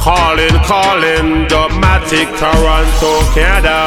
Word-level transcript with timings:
Calling, 0.00 0.48
calling, 0.64 1.46
Dubmatic, 1.46 2.26
Toronto, 2.38 3.20
Canada. 3.34 3.84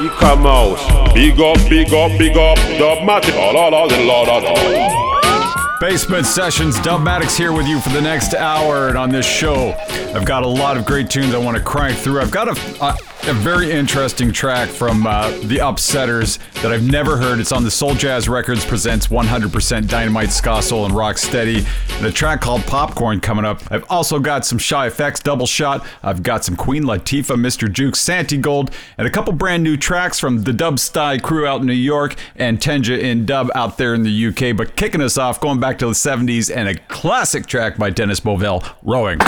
You 0.00 0.10
come 0.10 0.46
out. 0.46 0.78
Big 1.12 1.40
up, 1.40 1.56
big 1.68 1.92
up, 1.92 2.16
big 2.16 2.36
up, 2.36 2.56
Dubmatic. 2.78 3.34
La 3.34 3.50
la 3.50 3.66
la 3.68 3.84
la 3.84 4.22
la 4.22 4.36
la. 4.38 5.78
Basement 5.80 6.24
Sessions, 6.24 6.76
Dubmatix 6.76 7.36
here 7.36 7.52
with 7.52 7.66
you 7.66 7.80
for 7.80 7.88
the 7.88 8.00
next 8.00 8.34
hour. 8.34 8.88
And 8.88 8.96
on 8.96 9.10
this 9.10 9.26
show, 9.26 9.72
I've 10.14 10.24
got 10.24 10.44
a 10.44 10.48
lot 10.48 10.76
of 10.76 10.86
great 10.86 11.10
tunes 11.10 11.34
I 11.34 11.38
want 11.38 11.56
to 11.56 11.62
crank 11.62 11.98
through. 11.98 12.20
I've 12.20 12.30
got 12.30 12.46
a, 12.46 12.96
a 13.28 13.34
very 13.34 13.70
interesting 13.70 14.32
track 14.32 14.68
from 14.68 15.06
uh, 15.06 15.30
the 15.44 15.58
Upsetters 15.58 16.38
that 16.60 16.72
I've 16.72 16.82
never 16.82 17.16
heard. 17.16 17.38
It's 17.38 17.52
on 17.52 17.62
the 17.62 17.70
Soul 17.70 17.94
Jazz 17.94 18.28
Records 18.28 18.64
presents 18.64 19.06
100% 19.08 19.86
Dynamite, 19.86 20.30
Ska 20.32 20.60
Soul, 20.60 20.86
and 20.86 20.94
Rock 20.94 21.18
Steady, 21.18 21.64
and 21.98 22.06
a 22.06 22.10
track 22.10 22.40
called 22.40 22.62
Popcorn 22.62 23.20
coming 23.20 23.44
up. 23.44 23.62
I've 23.70 23.84
also 23.88 24.18
got 24.18 24.44
some 24.44 24.58
Shy 24.58 24.88
FX 24.88 25.22
double 25.22 25.46
shot. 25.46 25.86
I've 26.02 26.24
got 26.24 26.44
some 26.44 26.56
Queen 26.56 26.82
Latifah, 26.82 27.36
Mr. 27.36 27.72
Juke, 27.72 27.94
Santigold, 27.94 28.72
and 28.98 29.06
a 29.06 29.10
couple 29.10 29.32
brand 29.32 29.62
new 29.62 29.76
tracks 29.76 30.18
from 30.18 30.42
the 30.42 30.52
Dub 30.52 30.80
Style 30.80 31.20
crew 31.20 31.46
out 31.46 31.60
in 31.60 31.66
New 31.68 31.74
York 31.74 32.16
and 32.34 32.58
Tenja 32.58 32.98
in 32.98 33.24
Dub 33.24 33.50
out 33.54 33.78
there 33.78 33.94
in 33.94 34.02
the 34.02 34.26
UK. 34.26 34.56
But 34.56 34.74
kicking 34.74 35.00
us 35.00 35.16
off, 35.16 35.40
going 35.40 35.60
back 35.60 35.78
to 35.78 35.86
the 35.86 35.92
70s, 35.92 36.54
and 36.54 36.68
a 36.68 36.74
classic 36.74 37.46
track 37.46 37.78
by 37.78 37.90
Dennis 37.90 38.18
Bovell, 38.18 38.68
Rowing. 38.82 39.20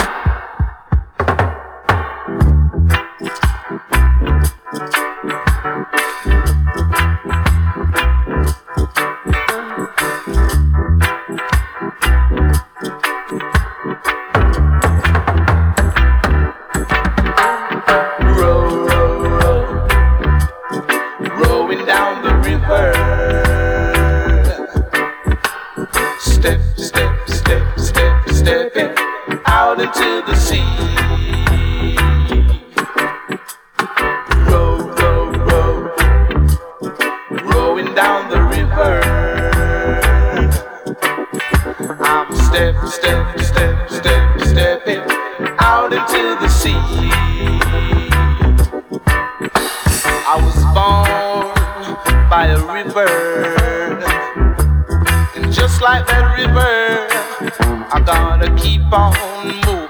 Rowing 37.75 37.93
down 37.93 38.29
the 38.29 38.41
river. 38.41 39.01
I'm 41.99 42.33
step, 42.35 42.75
step, 42.87 43.39
step, 43.39 43.89
step, 43.89 44.41
stepping 44.41 45.01
out 45.59 45.91
into 45.91 46.37
the 46.39 46.47
sea. 46.47 46.73
I 50.27 50.35
was 50.41 50.55
born 50.73 52.29
by 52.29 52.47
a 52.47 52.59
river, 52.73 53.09
and 55.35 55.51
just 55.51 55.81
like 55.81 56.07
that 56.07 56.37
river. 56.37 57.07
I 57.91 57.99
gotta 58.05 58.55
keep 58.55 58.81
on 58.91 59.13
moving 59.65 59.84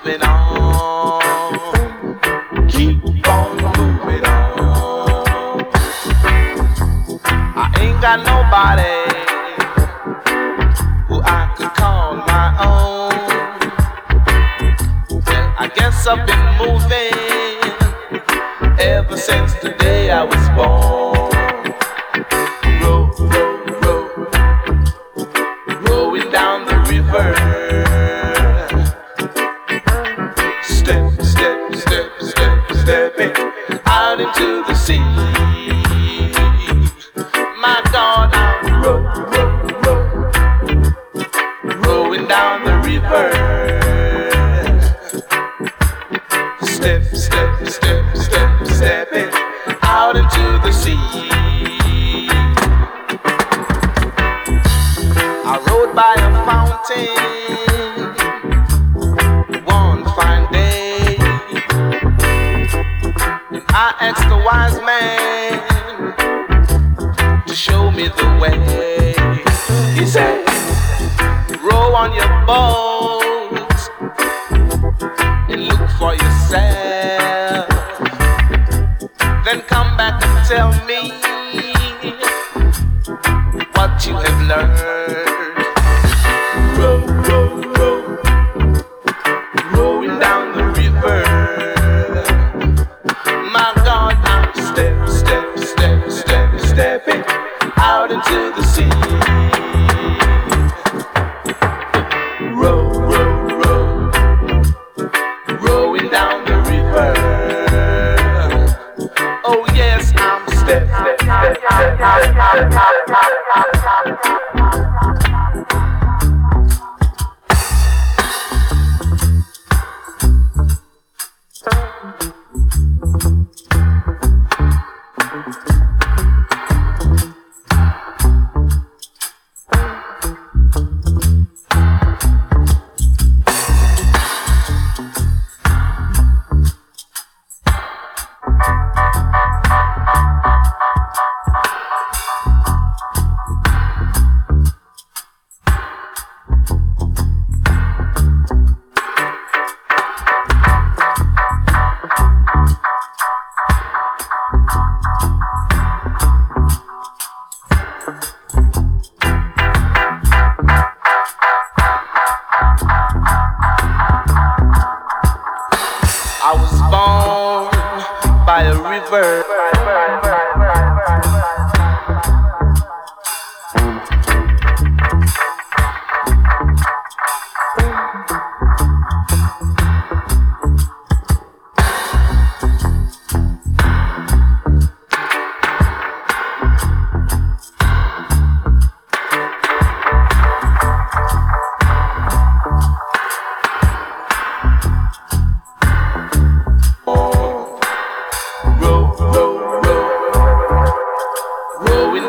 got 8.06 8.20
nobody 8.20 8.98
who 11.08 11.24
I 11.24 11.52
could 11.58 11.74
call 11.74 12.14
my 12.18 12.48
own. 12.62 13.10
Well, 15.10 15.56
I 15.58 15.72
guess 15.74 16.06
I've 16.06 16.28
been 16.28 16.46
moving 16.60 17.10
ever 18.80 19.18
since 19.18 19.56
the 19.56 19.70
day 19.80 20.12
I 20.12 20.24
was 20.24 20.50
born. 20.50 21.15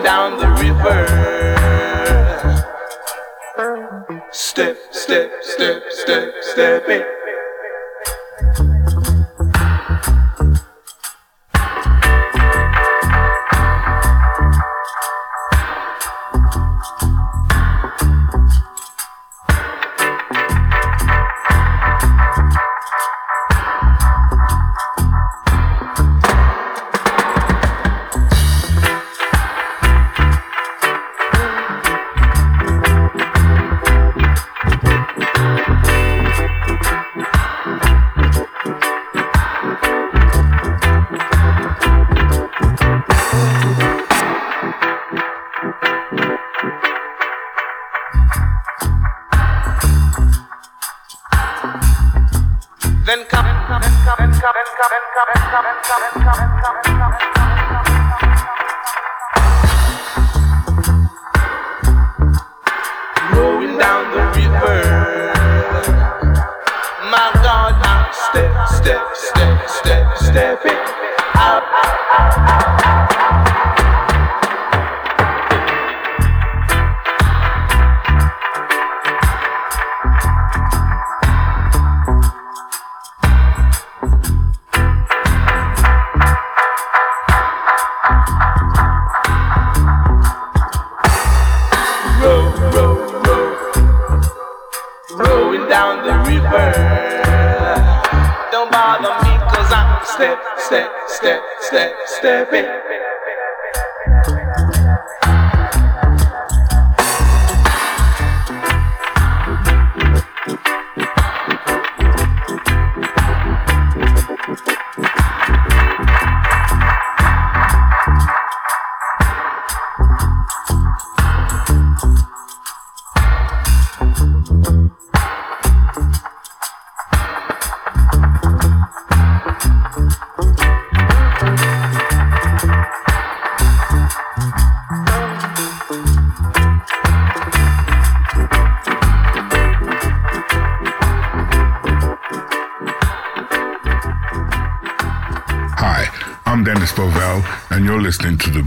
To 0.03 0.41
the 0.41 0.57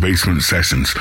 Basement 0.10 0.42
Sessions 0.42 0.96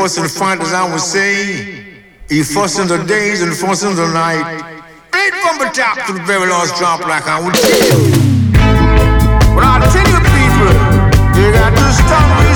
enforcing 0.00 0.40
fight, 0.40 0.60
as 0.60 0.72
I 0.72 0.90
was 0.90 1.04
saying. 1.04 1.76
He 2.30 2.38
Enforcing 2.38 2.88
the 2.88 3.04
days, 3.04 3.42
and 3.42 3.50
enforcing 3.52 3.94
the 3.96 4.08
night. 4.08 4.62
Played 5.12 5.34
from 5.44 5.58
the 5.58 5.68
top 5.76 6.06
to 6.06 6.14
the 6.14 6.22
very 6.24 6.48
last 6.48 6.74
drop 6.78 7.00
like 7.00 7.28
I 7.28 7.36
would 7.36 7.52
tell 7.52 7.84
you. 7.84 8.08
But 9.52 9.60
I 9.60 9.84
tell 9.92 10.08
you 10.08 10.20
people, 10.24 10.72
you 11.36 11.52
got 11.52 11.76
to 11.76 11.86
stop 11.92 12.49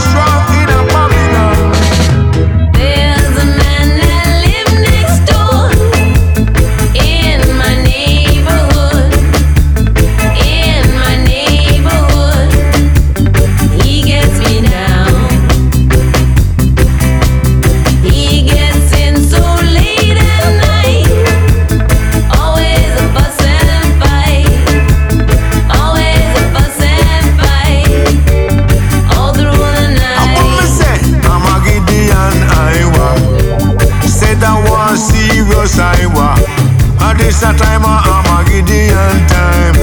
this 37.25 37.43
a 37.43 37.53
time 37.57 37.83
of 37.83 38.05
Armageddon 38.05 39.27
time. 39.33 39.77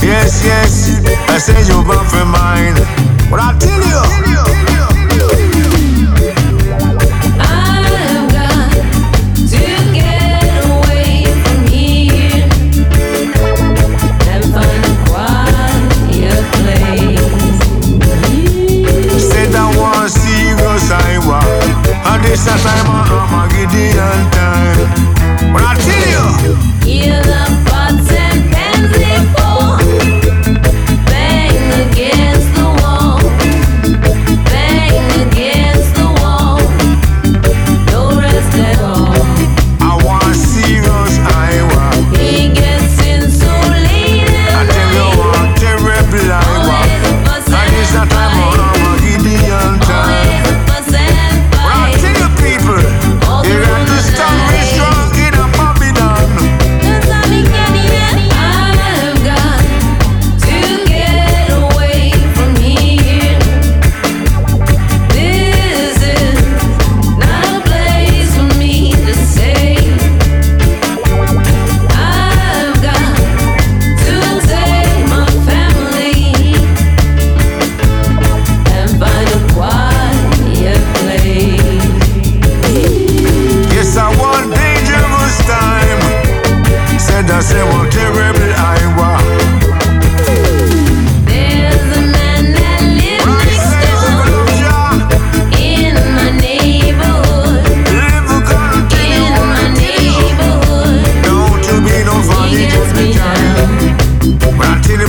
Yes, 0.00 0.44
yes, 0.44 1.02
I 1.28 1.38
say 1.38 1.58
you 1.66 1.82
bump 1.82 2.05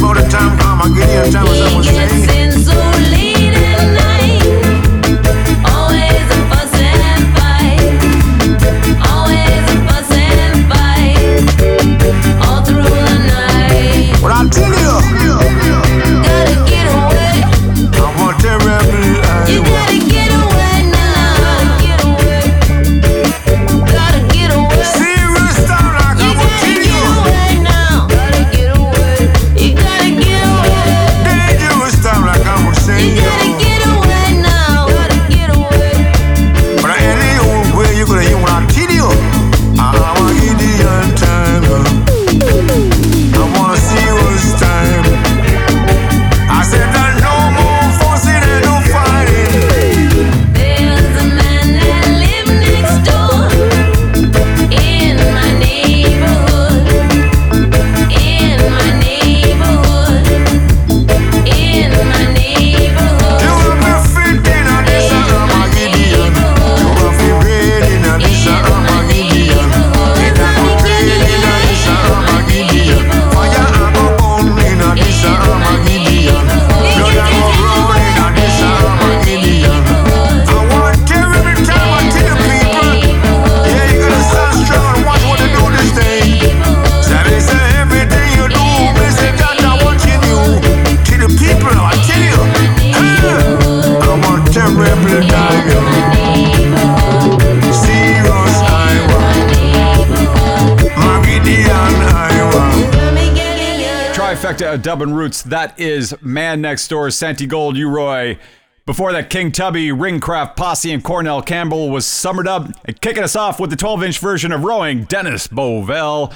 all 0.07 0.13
the 0.13 0.21
time. 0.29 0.46
Dubbin 104.87 105.13
Roots. 105.13 105.41
That 105.41 105.77
is 105.77 106.15
Man 106.21 106.61
Next 106.61 106.87
Door, 106.87 107.11
Santi 107.11 107.45
Gold, 107.45 107.75
U-Roy. 107.75 108.39
Before 108.85 109.11
that, 109.11 109.29
King 109.29 109.51
Tubby, 109.51 109.89
Ringcraft 109.89 110.55
Posse, 110.55 110.93
and 110.93 111.03
Cornell 111.03 111.41
Campbell 111.41 111.89
was 111.89 112.07
summer 112.07 112.47
up 112.47 112.69
and 112.85 113.01
kicking 113.01 113.21
us 113.21 113.35
off 113.35 113.59
with 113.59 113.69
the 113.69 113.75
12 113.75 114.03
inch 114.03 114.19
version 114.19 114.53
of 114.53 114.63
Rowing, 114.63 115.03
Dennis 115.03 115.49
Bovell. 115.49 116.33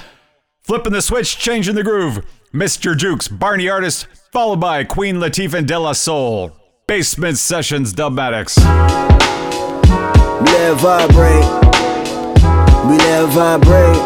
Flipping 0.60 0.92
the 0.92 1.00
switch, 1.00 1.38
changing 1.38 1.76
the 1.76 1.82
groove, 1.82 2.26
Mr. 2.52 2.94
Jukes, 2.94 3.26
Barney 3.26 3.70
Artist, 3.70 4.06
followed 4.32 4.60
by 4.60 4.84
Queen 4.84 5.16
Latifah 5.16 5.54
and 5.54 5.66
De 5.66 5.78
La 5.78 5.94
Soul. 5.94 6.52
Basement 6.86 7.38
Sessions 7.38 7.94
Dubmatix. 7.94 8.58
We 10.42 10.52
let 10.52 10.72
it 10.72 10.78
vibrate. 10.78 11.46
We 12.86 12.98
let 12.98 13.24
it 13.24 13.28
vibrate. 13.28 13.96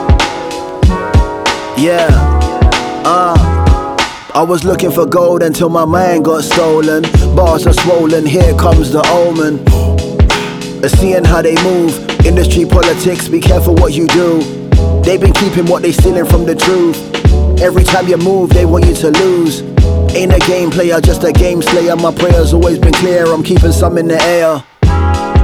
Yeah. 1.77 2.07
Uh. 3.05 3.56
I 4.37 4.43
was 4.43 4.65
looking 4.65 4.91
for 4.91 5.07
gold 5.07 5.43
until 5.43 5.71
my 5.71 5.87
mind 5.87 6.27
got 6.27 6.45
stolen. 6.45 7.05
Bars 7.35 7.67
are 7.67 7.73
swollen, 7.73 8.27
here 8.27 8.55
comes 8.59 8.93
the 8.93 9.01
omen. 9.09 9.65
Seeing 10.87 11.25
how 11.25 11.41
they 11.41 11.55
move, 11.65 11.97
industry 12.27 12.67
politics, 12.67 13.29
be 13.29 13.41
careful 13.41 13.75
what 13.77 13.95
you 13.95 14.07
do. 14.09 14.41
They've 15.01 15.19
been 15.19 15.33
keeping 15.33 15.65
what 15.65 15.81
they 15.81 15.91
stealing 15.91 16.27
from 16.27 16.45
the 16.45 16.55
truth. 16.55 16.99
Every 17.63 17.83
time 17.83 18.09
you 18.09 18.19
move, 18.19 18.51
they 18.51 18.67
want 18.67 18.85
you 18.85 18.95
to 18.97 19.11
lose. 19.11 19.63
Ain't 20.15 20.35
a 20.35 20.39
game 20.47 20.71
player, 20.71 21.01
just 21.01 21.25
a 21.25 21.33
game 21.33 21.63
slayer. 21.63 21.97
My 21.97 22.15
prayers 22.15 22.53
always 22.53 22.79
been 22.79 22.93
clear, 22.93 23.25
I'm 23.33 23.43
keeping 23.43 23.73
some 23.73 23.97
in 23.97 24.07
the 24.07 24.21
air. 24.21 24.63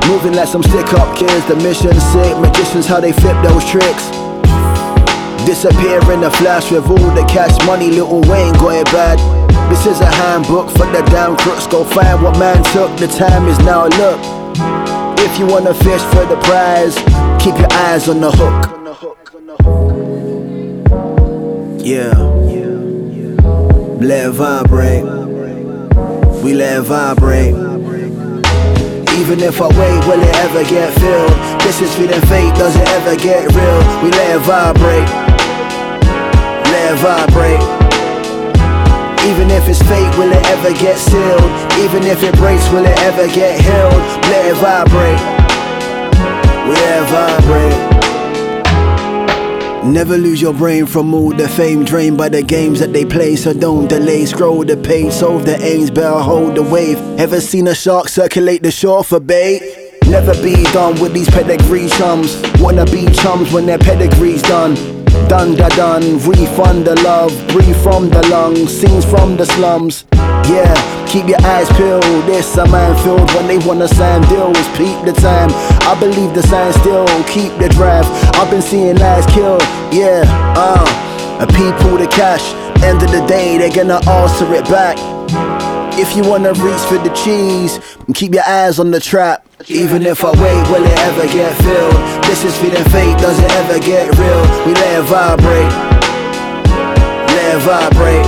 Moving 0.07 0.35
like 0.35 0.49
some 0.49 0.63
stick 0.63 0.93
up 0.93 1.17
kids, 1.17 1.47
the 1.47 1.57
mission 1.57 1.99
sick. 2.13 2.37
Magicians, 2.37 2.87
how 2.87 3.01
they 3.01 3.13
flip 3.13 3.43
those 3.43 3.65
tricks. 3.71 4.32
Disappear 5.45 6.01
in 6.13 6.23
a 6.23 6.31
flash 6.31 6.71
with 6.71 6.87
all 6.87 7.11
the 7.15 7.25
cash 7.29 7.55
money, 7.67 7.91
Lil 7.91 8.21
Wayne 8.31 8.55
it 8.55 8.87
bad. 8.87 9.19
This 9.71 9.87
is 9.87 10.01
a 10.01 10.07
handbook 10.07 10.71
for 10.71 10.87
the 10.87 11.03
damn 11.11 11.37
crooks. 11.37 11.67
Go 11.67 11.85
find 11.85 12.23
what 12.23 12.39
man 12.39 12.63
took, 12.73 12.97
the 12.97 13.09
time 13.09 13.49
is 13.49 13.59
now. 13.59 13.87
Look, 13.87 14.21
if 15.19 15.39
you 15.39 15.47
wanna 15.47 15.75
fish 15.75 16.01
for 16.13 16.25
the 16.27 16.37
prize, 16.43 16.95
keep 17.43 17.59
your 17.59 17.73
eyes 17.73 18.09
on 18.09 18.21
the 18.21 18.31
hook. 18.31 18.69
Yeah, 21.85 22.15
let 24.01 24.27
it 24.27 24.31
vibrate. 24.31 25.05
We 26.45 26.55
let 26.55 26.79
it 26.79 26.83
vibrate. 26.83 27.55
Even 29.19 29.41
if 29.41 29.61
I 29.61 29.67
wait, 29.67 30.07
will 30.07 30.23
it 30.23 30.35
ever 30.37 30.65
get 30.65 30.93
filled? 30.99 31.61
This 31.63 31.81
is 31.81 31.95
feeling 31.97 32.21
fake, 32.23 32.55
does 32.55 32.77
it 32.77 32.89
ever 32.89 33.17
get 33.17 33.53
real? 33.55 34.03
We 34.03 34.11
let 34.11 34.37
it 34.37 34.43
vibrate. 34.43 35.32
It 36.93 36.99
vibrate. 36.99 37.63
Even 39.25 39.51
if 39.51 39.67
it's 39.67 39.81
fake, 39.81 40.13
will 40.19 40.31
it 40.31 40.45
ever 40.49 40.73
get 40.75 40.99
sealed? 40.99 41.51
Even 41.81 42.03
if 42.03 42.23
it 42.23 42.35
breaks, 42.37 42.69
will 42.69 42.85
it 42.85 42.99
ever 42.99 43.29
get 43.29 43.59
healed? 43.63 44.03
Let 44.29 44.45
it 44.45 44.57
vibrate. 44.57 45.19
Let 46.69 47.03
it 47.03 47.09
vibrate. 47.09 47.79
Never 49.91 50.19
lose 50.19 50.43
your 50.43 50.53
brain 50.53 50.85
from 50.85 51.15
all 51.15 51.31
the 51.31 51.49
fame 51.49 51.83
drained 51.83 52.19
by 52.19 52.29
the 52.29 52.43
games 52.43 52.81
that 52.81 52.93
they 52.93 53.07
play. 53.07 53.37
So 53.37 53.55
don't 53.55 53.89
delay, 53.89 54.27
scroll 54.27 54.63
the 54.63 54.77
page, 54.77 55.15
solve 55.15 55.47
the 55.47 55.57
aims, 55.65 55.91
better 55.91 56.21
hold 56.21 56.57
the 56.57 56.63
wave. 56.63 56.99
Ever 57.19 57.41
seen 57.41 57.69
a 57.69 57.75
shark 57.75 58.09
circulate 58.09 58.63
the 58.63 58.71
shore 58.71 59.03
for 59.03 59.19
bait? 59.19 59.63
Never 60.09 60.35
be 60.43 60.63
done 60.75 61.01
with 61.01 61.15
these 61.15 61.31
pedigree 61.31 61.89
chums. 61.89 62.37
Wanna 62.61 62.85
be 62.85 63.07
chums 63.13 63.51
when 63.51 63.65
their 63.65 63.79
pedigree's 63.79 64.43
done. 64.43 65.02
Done 65.29 65.55
da 65.55 65.69
done, 65.71 66.19
refund 66.29 66.85
the 66.85 66.95
love, 67.03 67.33
breathe 67.49 67.77
from 67.83 68.11
the 68.11 68.27
lungs, 68.29 68.71
scenes 68.71 69.05
from 69.05 69.37
the 69.37 69.47
slums. 69.47 70.05
Yeah, 70.49 70.75
keep 71.07 71.27
your 71.29 71.41
eyes 71.43 71.69
peeled. 71.77 72.03
This 72.27 72.57
a 72.57 72.67
man 72.67 72.93
minefield 72.93 73.31
when 73.35 73.47
they 73.47 73.59
wanna 73.67 73.89
sign 73.89 74.23
deals. 74.29 74.67
Peep 74.77 74.99
the 75.05 75.13
time. 75.21 75.51
I 75.89 75.99
believe 75.99 76.35
the 76.35 76.43
sign 76.43 76.73
still. 76.75 77.07
Keep 77.25 77.59
the 77.59 77.69
drive. 77.69 78.07
I've 78.37 78.51
been 78.51 78.63
seeing 78.63 78.97
lives 78.97 79.27
kill. 79.27 79.59
Yeah, 79.91 80.25
uh, 80.57 81.41
a 81.41 81.47
people 81.47 81.97
the 81.97 82.07
cash. 82.09 82.53
End 82.83 83.03
of 83.03 83.11
the 83.11 83.25
day, 83.27 83.59
they're 83.59 83.73
gonna 83.73 84.01
answer 84.11 84.53
it 84.55 84.65
back. 84.65 85.82
If 86.01 86.17
you 86.17 86.23
wanna 86.29 86.53
reach 86.55 86.81
for 86.89 86.99
the 86.99 87.11
cheese, 87.15 87.79
keep 88.15 88.33
your 88.35 88.45
eyes 88.49 88.79
on 88.79 88.91
the 88.91 89.01
trap. 89.01 89.47
Even 89.69 90.03
if 90.07 90.25
I 90.25 90.31
wait, 90.31 90.63
will 90.71 90.85
it 90.85 90.99
ever 91.01 91.27
get 91.29 91.55
filled? 91.63 92.25
This 92.25 92.45
is 92.45 92.57
feeling 92.57 92.85
fake, 92.91 93.17
does 93.19 93.39
it 93.39 93.51
ever 93.53 93.79
get 93.79 94.09
real? 94.19 94.43
We 94.67 94.73
let 94.75 94.99
it 94.99 95.05
vibrate. 95.05 95.73
Let 97.29 97.55
it 97.55 97.61
vibrate. 97.61 98.27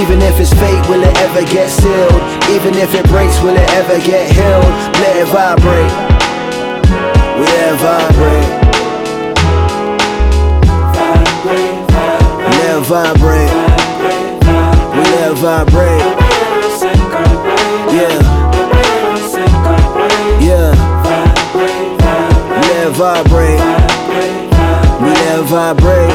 Even 0.00 0.22
if 0.22 0.40
it's 0.40 0.52
fake, 0.54 0.88
will 0.88 1.02
it 1.02 1.16
ever 1.18 1.42
get 1.52 1.68
sealed? 1.68 2.22
Even 2.50 2.74
if 2.74 2.94
it 2.94 3.04
breaks, 3.06 3.38
will 3.42 3.56
it 3.56 3.70
ever 3.72 3.98
get 4.00 4.30
healed? 4.32 4.64
Let 5.02 5.16
it 5.16 5.28
vibrate. 5.28 5.92
We 7.38 7.44
let 7.44 7.72
it 7.72 7.78
vibrate. 7.78 8.60
It 10.62 11.56
vibrate. 11.56 11.90
Let 12.50 12.76
it 12.76 12.86
vibrate. 12.86 13.69
Yeah. 17.94 18.18
Yeah. 20.40 20.74
Let 22.50 22.88
it 22.88 22.92
vibrate. 22.96 23.60
Let 25.00 25.22
vibrate. 25.44 26.10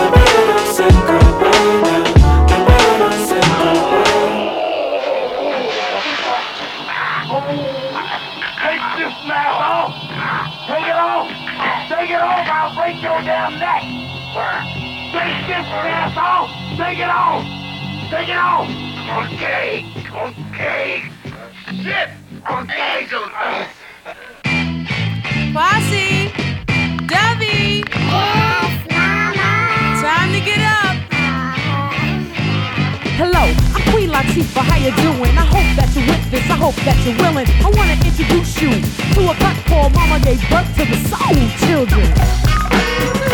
Take 8.59 8.83
this 8.97 9.15
off! 9.63 9.95
Take 10.67 10.87
it 10.87 10.99
off! 10.99 11.27
Take 11.87 12.09
it 12.09 12.21
off! 12.21 12.47
I'll 12.51 12.75
break 12.75 13.01
your 13.01 13.21
damn 13.21 13.59
neck! 13.59 13.83
Take 15.13 15.47
this! 15.47 15.67
Take 16.77 16.99
it 16.99 17.09
off! 17.09 17.45
Take 18.11 18.27
it 18.27 18.37
off! 18.37 18.84
Okay, 19.05 19.85
okay. 20.09 21.03
Shit! 21.67 22.09
Okay, 22.49 23.07
so. 23.07 23.29
Posse! 25.53 26.33
Debbie! 27.05 27.83
Time 30.01 30.31
to 30.33 30.41
get 30.41 30.57
up! 30.57 30.97
Hello, 33.13 33.45
I'm 33.75 33.91
Queen 33.91 34.09
Latifah, 34.09 34.63
how 34.63 34.77
you 34.77 34.91
doing? 34.97 35.37
I 35.37 35.45
hope 35.45 35.69
that 35.77 35.93
you're 35.95 36.07
with 36.07 36.31
this, 36.31 36.49
I 36.49 36.55
hope 36.55 36.75
that 36.77 36.97
you're 37.05 37.15
willing. 37.17 37.47
I 37.63 37.69
wanna 37.77 37.93
introduce 38.03 38.59
you 38.59 38.71
to 39.13 39.29
a 39.29 39.35
platform 39.35 39.93
mama 39.93 40.19
gave 40.25 40.41
birth 40.49 40.75
to 40.77 40.83
the 40.83 40.97
soul 41.05 41.37
children. 41.67 43.24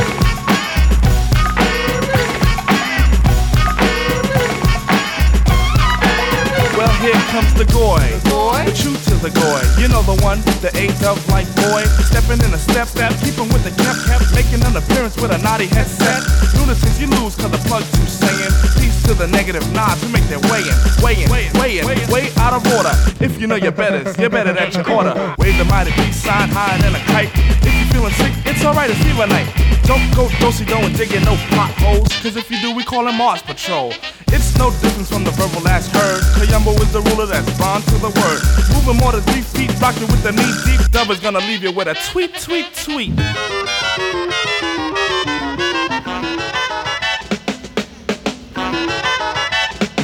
Here 7.01 7.17
comes 7.33 7.51
the 7.57 7.65
goy. 7.73 8.05
The 8.29 8.73
true 8.77 8.93
to 8.93 9.15
the 9.25 9.33
goy. 9.33 9.61
You 9.81 9.89
know 9.89 10.05
the 10.05 10.15
one, 10.21 10.39
the 10.61 10.69
eight 10.77 10.93
dove 11.01 11.17
like 11.33 11.49
boy. 11.57 11.83
Stepping 12.05 12.39
in 12.45 12.53
a 12.53 12.61
step 12.61 12.87
step, 12.87 13.11
keeping 13.25 13.49
with 13.49 13.65
the 13.65 13.73
kept 13.73 14.05
kept, 14.05 14.29
making 14.37 14.61
an 14.61 14.77
appearance 14.77 15.17
with 15.17 15.33
a 15.33 15.39
naughty 15.41 15.65
headset. 15.65 16.21
Lunatics, 16.53 17.01
you 17.01 17.09
lose 17.09 17.33
cause 17.35 17.49
the 17.49 17.61
plug 17.65 17.81
too 17.97 18.05
saying. 18.05 18.53
Peace 18.77 19.01
to 19.09 19.13
the 19.17 19.27
negative 19.27 19.65
nods 19.73 20.05
who 20.05 20.09
make 20.13 20.25
their 20.29 20.41
way 20.53 20.61
in, 20.61 20.77
way 21.01 21.17
in, 21.17 21.27
way 21.57 21.81
in, 21.81 21.85
way 22.13 22.29
out 22.37 22.53
of 22.53 22.61
order. 22.77 22.93
If 23.19 23.41
you 23.41 23.47
know 23.47 23.57
your 23.57 23.73
betters, 23.73 24.15
you're 24.17 24.29
better 24.29 24.53
at 24.53 24.73
your 24.77 24.85
order. 24.85 25.17
Wave 25.41 25.57
the 25.57 25.65
mighty 25.65 25.91
peace 25.97 26.21
sign 26.21 26.49
higher 26.53 26.77
than 26.85 26.93
a 26.93 27.03
kite. 27.09 27.33
If 27.65 27.73
you're 27.73 27.91
feeling 27.97 28.13
sick, 28.13 28.33
it's 28.45 28.63
alright, 28.63 28.89
it's 28.89 29.01
fever 29.01 29.25
night. 29.25 29.49
Don't 29.91 30.15
go 30.15 30.29
dosey 30.39 30.63
do 30.63 30.77
and 30.77 30.95
dig 30.95 31.11
in 31.11 31.21
no 31.23 31.35
potholes. 31.49 32.07
Cause 32.23 32.37
if 32.37 32.49
you 32.49 32.57
do, 32.61 32.73
we 32.73 32.81
call 32.81 33.09
it 33.09 33.11
Mars 33.11 33.41
Patrol. 33.41 33.91
It's 34.27 34.57
no 34.57 34.71
difference 34.79 35.11
from 35.11 35.25
the 35.25 35.31
verbal 35.31 35.61
last 35.63 35.91
heard. 35.91 36.21
Kayumbo 36.39 36.79
is 36.79 36.93
the 36.93 37.01
ruler 37.01 37.25
that's 37.25 37.51
bond 37.59 37.83
to 37.83 37.95
the 37.95 38.07
word. 38.07 38.39
Moving 38.73 38.95
more 39.03 39.11
than 39.11 39.19
three 39.23 39.41
feet, 39.41 39.77
rocking 39.81 40.07
with 40.07 40.23
the 40.23 40.31
knee 40.31 40.53
deep. 40.63 40.79
Dub 40.91 41.09
is 41.09 41.19
gonna 41.19 41.39
leave 41.39 41.61
you 41.61 41.73
with 41.73 41.89
a 41.89 41.95
tweet, 42.09 42.39
tweet, 42.39 42.73
tweet. 42.73 43.11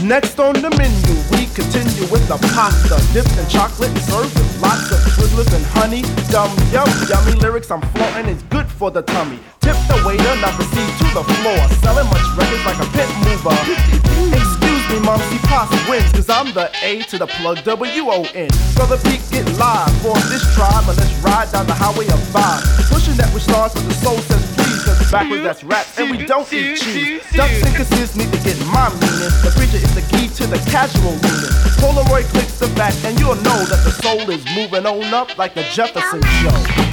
Next 0.07 0.39
on 0.39 0.55
the 0.55 0.71
menu, 0.79 1.19
we 1.35 1.51
continue 1.51 2.07
with 2.07 2.23
the 2.31 2.39
pasta 2.55 2.95
dipped 3.11 3.35
in 3.35 3.43
chocolate 3.51 3.91
and 3.91 3.99
served 4.07 4.31
with 4.39 4.47
lots 4.63 4.87
of 4.87 5.03
twizzlers 5.03 5.51
and 5.51 5.59
honey. 5.75 5.99
Yum, 6.31 6.47
yum, 6.71 6.87
yummy 7.11 7.35
lyrics 7.43 7.69
I'm 7.69 7.83
flaunting 7.91 8.31
is 8.31 8.41
good 8.43 8.71
for 8.71 8.89
the 8.89 9.01
tummy. 9.01 9.35
Tip 9.59 9.75
the 9.91 9.99
waiter, 10.07 10.23
the 10.23 10.63
seat 10.71 10.91
to 11.03 11.07
the 11.11 11.27
floor. 11.43 11.59
Selling 11.83 12.07
much 12.07 12.23
records 12.39 12.63
like 12.63 12.79
a 12.79 12.87
pit 12.95 13.11
mover. 13.27 13.51
Excuse 14.31 14.83
me, 14.95 15.03
mom, 15.03 15.19
see 15.27 15.43
pasta 15.43 15.75
wins, 15.91 16.07
cause 16.15 16.29
I'm 16.31 16.55
the 16.55 16.71
A 16.87 17.03
to 17.11 17.17
the 17.17 17.27
plug 17.27 17.65
W-O-N. 17.67 18.49
Brother 18.79 18.97
Pete, 19.03 19.19
get 19.27 19.43
live 19.59 19.91
for 19.99 20.15
this 20.31 20.47
tribe, 20.55 20.87
and 20.87 20.95
let's 20.95 21.11
ride 21.19 21.51
down 21.51 21.67
the 21.67 21.75
highway 21.75 22.07
of 22.07 22.23
vibe. 22.31 22.63
Pushing 22.87 23.19
that 23.19 23.27
which 23.35 23.43
starts 23.43 23.75
with 23.75 23.83
the 23.83 23.95
soul 23.99 24.15
says 24.31 24.56
backwards 25.11 25.43
that's 25.43 25.63
rap, 25.63 25.85
and 25.97 26.11
we 26.11 26.25
don't 26.25 26.51
eat 26.53 26.77
cheese. 26.77 27.21
Ducks 27.33 27.63
and 27.63 27.75
consists 27.75 28.15
need 28.15 28.31
to 28.31 28.39
get 28.43 28.57
my 28.67 28.89
meaning. 28.89 29.33
The 29.43 29.53
preacher 29.55 29.77
is 29.77 29.93
the 29.95 30.05
key 30.15 30.27
to 30.35 30.47
the 30.47 30.57
casual 30.69 31.11
meaning. 31.11 31.53
Polaroid 31.79 32.25
clicks 32.31 32.59
the 32.59 32.67
back, 32.75 32.93
and 33.05 33.19
you'll 33.19 33.35
know 33.35 33.65
that 33.65 33.81
the 33.83 33.91
soul 33.91 34.29
is 34.29 34.43
moving 34.55 34.85
on 34.85 35.13
up 35.13 35.37
like 35.37 35.53
the 35.53 35.63
Jefferson 35.73 36.21
Show. 36.21 36.86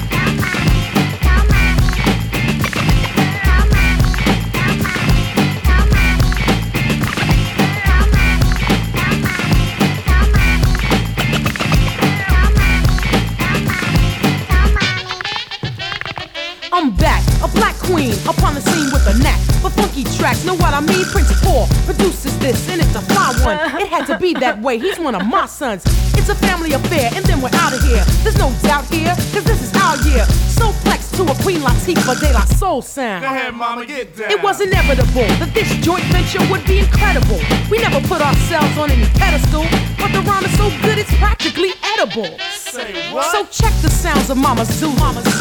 Queen, 17.84 18.14
upon 18.28 18.54
the 18.54 18.60
scene 18.60 18.90
with 18.92 19.06
a 19.06 19.16
knack 19.18 19.40
for 19.60 19.70
funky 19.70 20.04
tracks. 20.16 20.44
Know 20.44 20.54
what 20.56 20.74
I 20.74 20.80
mean? 20.80 21.04
Prince 21.12 21.32
Paul 21.42 21.66
produces 21.84 22.36
this, 22.38 22.68
and 22.68 22.80
it's 22.80 22.94
a 22.94 23.02
fly 23.12 23.32
one. 23.44 23.58
It 23.80 23.88
had 23.88 24.06
to 24.06 24.18
be 24.18 24.34
that 24.34 24.60
way. 24.60 24.78
He's 24.78 24.98
one 24.98 25.14
of 25.14 25.26
my 25.26 25.46
sons. 25.46 25.82
It's 26.16 26.28
a 26.28 26.34
family 26.34 26.72
affair, 26.72 27.10
and 27.14 27.24
then 27.26 27.40
we're 27.40 27.54
out 27.54 27.72
of 27.72 27.82
here. 27.82 28.04
There's 28.22 28.38
no 28.38 28.52
doubt 28.62 28.86
here, 28.92 29.14
cause 29.32 29.44
this 29.44 29.62
is 29.62 29.72
our 29.76 29.96
year. 30.08 30.24
So 30.48 30.72
flex 30.84 31.10
to 31.18 31.22
a 31.22 31.34
Queen 31.42 31.60
Latifah 31.60 32.20
de 32.20 32.32
la 32.32 32.44
Soul 32.56 32.82
sound. 32.82 33.22
Go 33.24 33.28
ahead, 33.28 33.54
mama, 33.54 33.84
get 33.84 34.16
down. 34.16 34.30
It 34.30 34.42
was 34.42 34.60
inevitable 34.60 35.28
that 35.40 35.52
this 35.52 35.68
joint 35.84 36.04
venture 36.08 36.40
would 36.50 36.64
be 36.64 36.78
incredible. 36.78 37.40
We 37.70 37.78
never 37.78 38.00
put 38.08 38.20
ourselves 38.20 38.76
on 38.78 38.90
any 38.90 39.06
pedestal, 39.20 39.66
but 39.98 40.12
the 40.12 40.22
rhyme 40.22 40.44
is 40.44 40.56
so 40.56 40.70
good 40.82 40.98
it's 40.98 41.14
practically 41.16 41.72
edible. 41.82 42.38
Say 42.54 43.12
what? 43.12 43.30
So 43.32 43.44
check 43.46 43.74
the 43.82 43.90
sounds 43.90 44.30
of 44.30 44.36
Mama 44.36 44.64
Zoo 44.64 44.92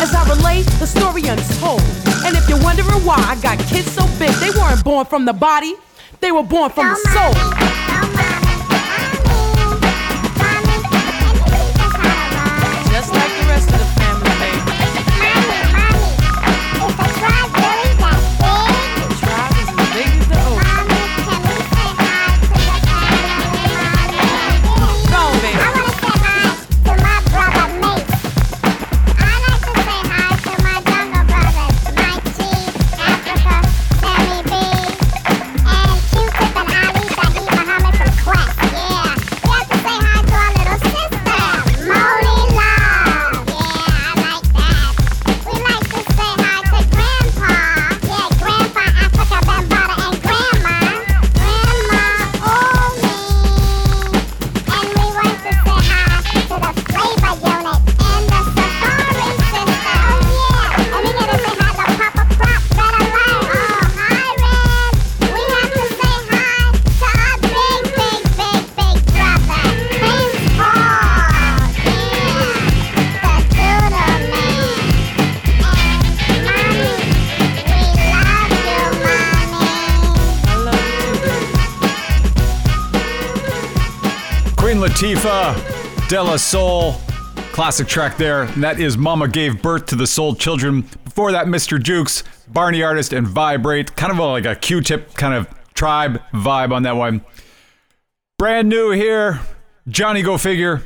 as 0.01 0.13
I 0.13 0.27
relate 0.27 0.65
the 0.79 0.88
story 0.88 1.23
untold. 1.27 2.12
And 2.26 2.36
if 2.38 2.48
you're 2.48 2.62
wondering 2.62 2.88
why 3.06 3.18
I 3.18 3.36
got 3.42 3.60
kids 3.68 3.92
so 3.92 4.06
big, 4.18 4.32
they 4.36 4.50
weren't 4.52 4.84
born 4.84 5.06
from 5.06 5.26
the 5.26 5.34
body, 5.34 5.76
they 6.22 6.32
were 6.32 6.44
born 6.44 6.72
from 6.72 6.88
the 6.90 6.96
soul. 7.14 7.62
Latifah, 85.04 86.08
De 86.08 86.24
La 86.24 86.38
Soul, 86.38 86.94
classic 87.52 87.89
track 87.89 88.16
there. 88.16 88.44
And 88.44 88.63
that 88.63 88.80
is 88.80 88.98
Mama 88.98 89.28
Gave 89.28 89.62
Birth 89.62 89.88
to 89.88 89.98
the 89.98 90.08
Soul 90.08 90.34
Children. 90.34 90.88
Before 91.04 91.34
that, 91.34 91.48
Mr. 91.48 91.78
Jukes, 91.78 92.24
Barney 92.48 92.82
Artist, 92.82 93.12
and 93.12 93.28
Vibrate. 93.28 93.98
Kind 93.98 94.13
of 94.13 94.20
a, 94.20 94.24
like 94.24 94.46
a 94.46 94.56
Q 94.56 94.80
tip 94.80 95.13
kind 95.16 95.34
of 95.34 95.50
tribe 95.74 96.22
vibe 96.32 96.72
on 96.72 96.84
that 96.84 96.96
one. 96.96 97.20
Brand 98.38 98.70
new 98.70 98.92
here, 98.92 99.42
Johnny 99.89 100.22
Go 100.22 100.38
Figure. 100.38 100.84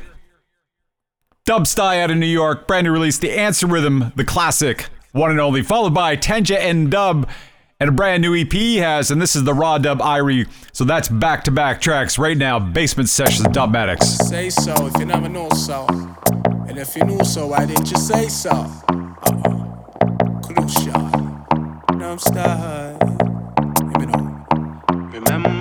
Dubsty 1.46 2.02
out 2.02 2.10
of 2.10 2.16
New 2.16 2.26
York, 2.26 2.66
brand 2.66 2.86
new 2.86 2.92
release, 2.92 3.18
The 3.18 3.38
Answer 3.38 3.68
Rhythm, 3.68 4.12
the 4.16 4.24
classic, 4.24 4.86
one 5.12 5.30
and 5.30 5.38
only, 5.38 5.62
followed 5.62 5.94
by 5.94 6.16
Tenja 6.16 6.58
and 6.58 6.90
Dub, 6.90 7.30
and 7.80 7.90
a 7.90 7.92
brand 7.92 8.22
new 8.22 8.34
EP 8.34 8.52
he 8.52 8.78
has, 8.78 9.10
and 9.10 9.22
this 9.22 9.36
is 9.36 9.44
the 9.44 9.54
Raw 9.54 9.78
Dub 9.78 10.00
Irie. 10.00 10.48
So 10.72 10.84
that's 10.84 11.08
back 11.08 11.44
to 11.44 11.50
back 11.52 11.80
tracks 11.80 12.18
right 12.18 12.36
now, 12.36 12.58
Basement 12.58 13.08
Sessions 13.08 13.46
Dubmatix. 13.48 14.02
Say 14.02 14.50
so 14.50 14.86
if 14.86 14.98
you 14.98 15.06
never 15.06 15.28
know 15.28 15.48
so. 15.50 15.86
And 16.68 16.76
if 16.76 16.96
you 16.96 17.04
knew 17.04 17.22
so, 17.24 17.48
why 17.48 17.66
didn't 17.66 17.90
you 17.90 17.98
say 17.98 18.28
so? 18.28 18.50
Uh-oh. 18.50 20.40
Crucial. 20.44 21.08
Dumb 21.98 22.18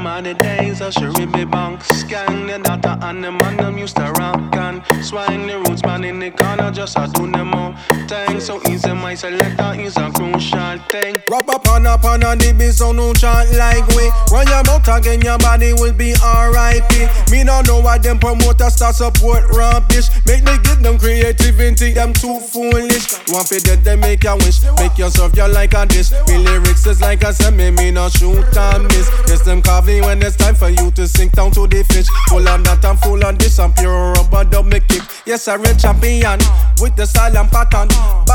Remember 0.07 0.33
the 0.33 0.39
days 0.41 0.79
of 0.79 0.93
Sharibi 0.93 1.51
Banks 1.51 2.03
Gang 2.03 2.47
the 2.47 2.59
data 2.59 2.97
and 3.01 3.21
the 3.21 3.29
man 3.29 3.57
them 3.57 3.77
used 3.77 3.97
to 3.97 4.09
rock 4.13 4.55
and 4.55 4.81
Swine 5.03 5.47
the 5.47 5.59
roots 5.59 5.83
man 5.83 6.05
in 6.05 6.19
the 6.19 6.31
corner 6.31 6.71
just 6.71 6.97
a 6.97 7.09
do 7.13 7.29
them 7.29 7.53
all 7.53 7.75
Thing. 8.07 8.39
So 8.39 8.61
easy 8.69 8.93
my 8.93 9.15
selector 9.15 9.73
is 9.75 9.97
a 9.97 10.09
crucial 10.11 10.79
thing. 10.87 11.17
Rap 11.29 11.49
up 11.49 11.67
on 11.67 11.85
up 11.85 12.05
on 12.05 12.21
the 12.21 12.55
beat 12.57 12.71
so 12.71 12.93
no 12.93 13.11
chant 13.11 13.51
like 13.57 13.85
we. 13.89 14.07
Run 14.31 14.47
your 14.47 14.63
mouth 14.63 14.87
again 14.87 15.19
your 15.19 15.37
body 15.39 15.73
will 15.73 15.91
be 15.91 16.15
R.I.P. 16.23 17.07
Me 17.31 17.43
no 17.43 17.59
know 17.67 17.81
why 17.81 17.97
them 17.97 18.17
promoters 18.17 18.75
start 18.75 18.95
support 18.95 19.43
rubbish. 19.51 20.07
Make 20.25 20.45
me 20.45 20.55
get 20.63 20.81
them 20.81 20.97
creativity 20.97 21.91
them 21.91 22.13
too 22.13 22.39
foolish. 22.39 23.11
Want 23.27 23.49
fi 23.49 23.59
dead 23.59 23.83
they 23.83 23.97
make 23.97 24.23
your 24.23 24.37
wish. 24.37 24.63
Make 24.79 24.97
yourself 24.97 25.35
you 25.35 25.47
like 25.51 25.73
a 25.73 25.85
dish. 25.85 26.11
Me 26.29 26.37
lyrics 26.37 26.87
is 26.87 27.01
like 27.01 27.23
a 27.23 27.33
semi 27.33 27.71
me 27.71 27.91
no 27.91 28.07
shoot 28.07 28.55
and 28.55 28.83
miss. 28.83 29.11
Yes 29.27 29.41
them 29.41 29.61
coffee 29.61 29.96
when 30.01 30.21
it's 30.21 30.35
time 30.35 30.55
for 30.55 30.69
you 30.69 30.91
to 30.91 31.07
sink 31.07 31.33
down 31.33 31.51
to 31.51 31.67
the 31.67 31.83
fish. 31.83 32.07
Full 32.29 32.47
on 32.47 32.63
that 32.63 32.83
and 32.85 32.99
full 32.99 33.23
on 33.23 33.37
this 33.37 33.59
and 33.59 33.73
pure 33.75 34.13
rubber 34.13 34.63
me 34.63 34.79
kick 34.81 35.03
Yes 35.25 35.47
a 35.47 35.57
real 35.57 35.75
champion 35.75 36.39
with 36.81 36.95
the 36.95 37.05
style 37.05 37.37
and 37.37 37.49
pattern. 37.49 37.87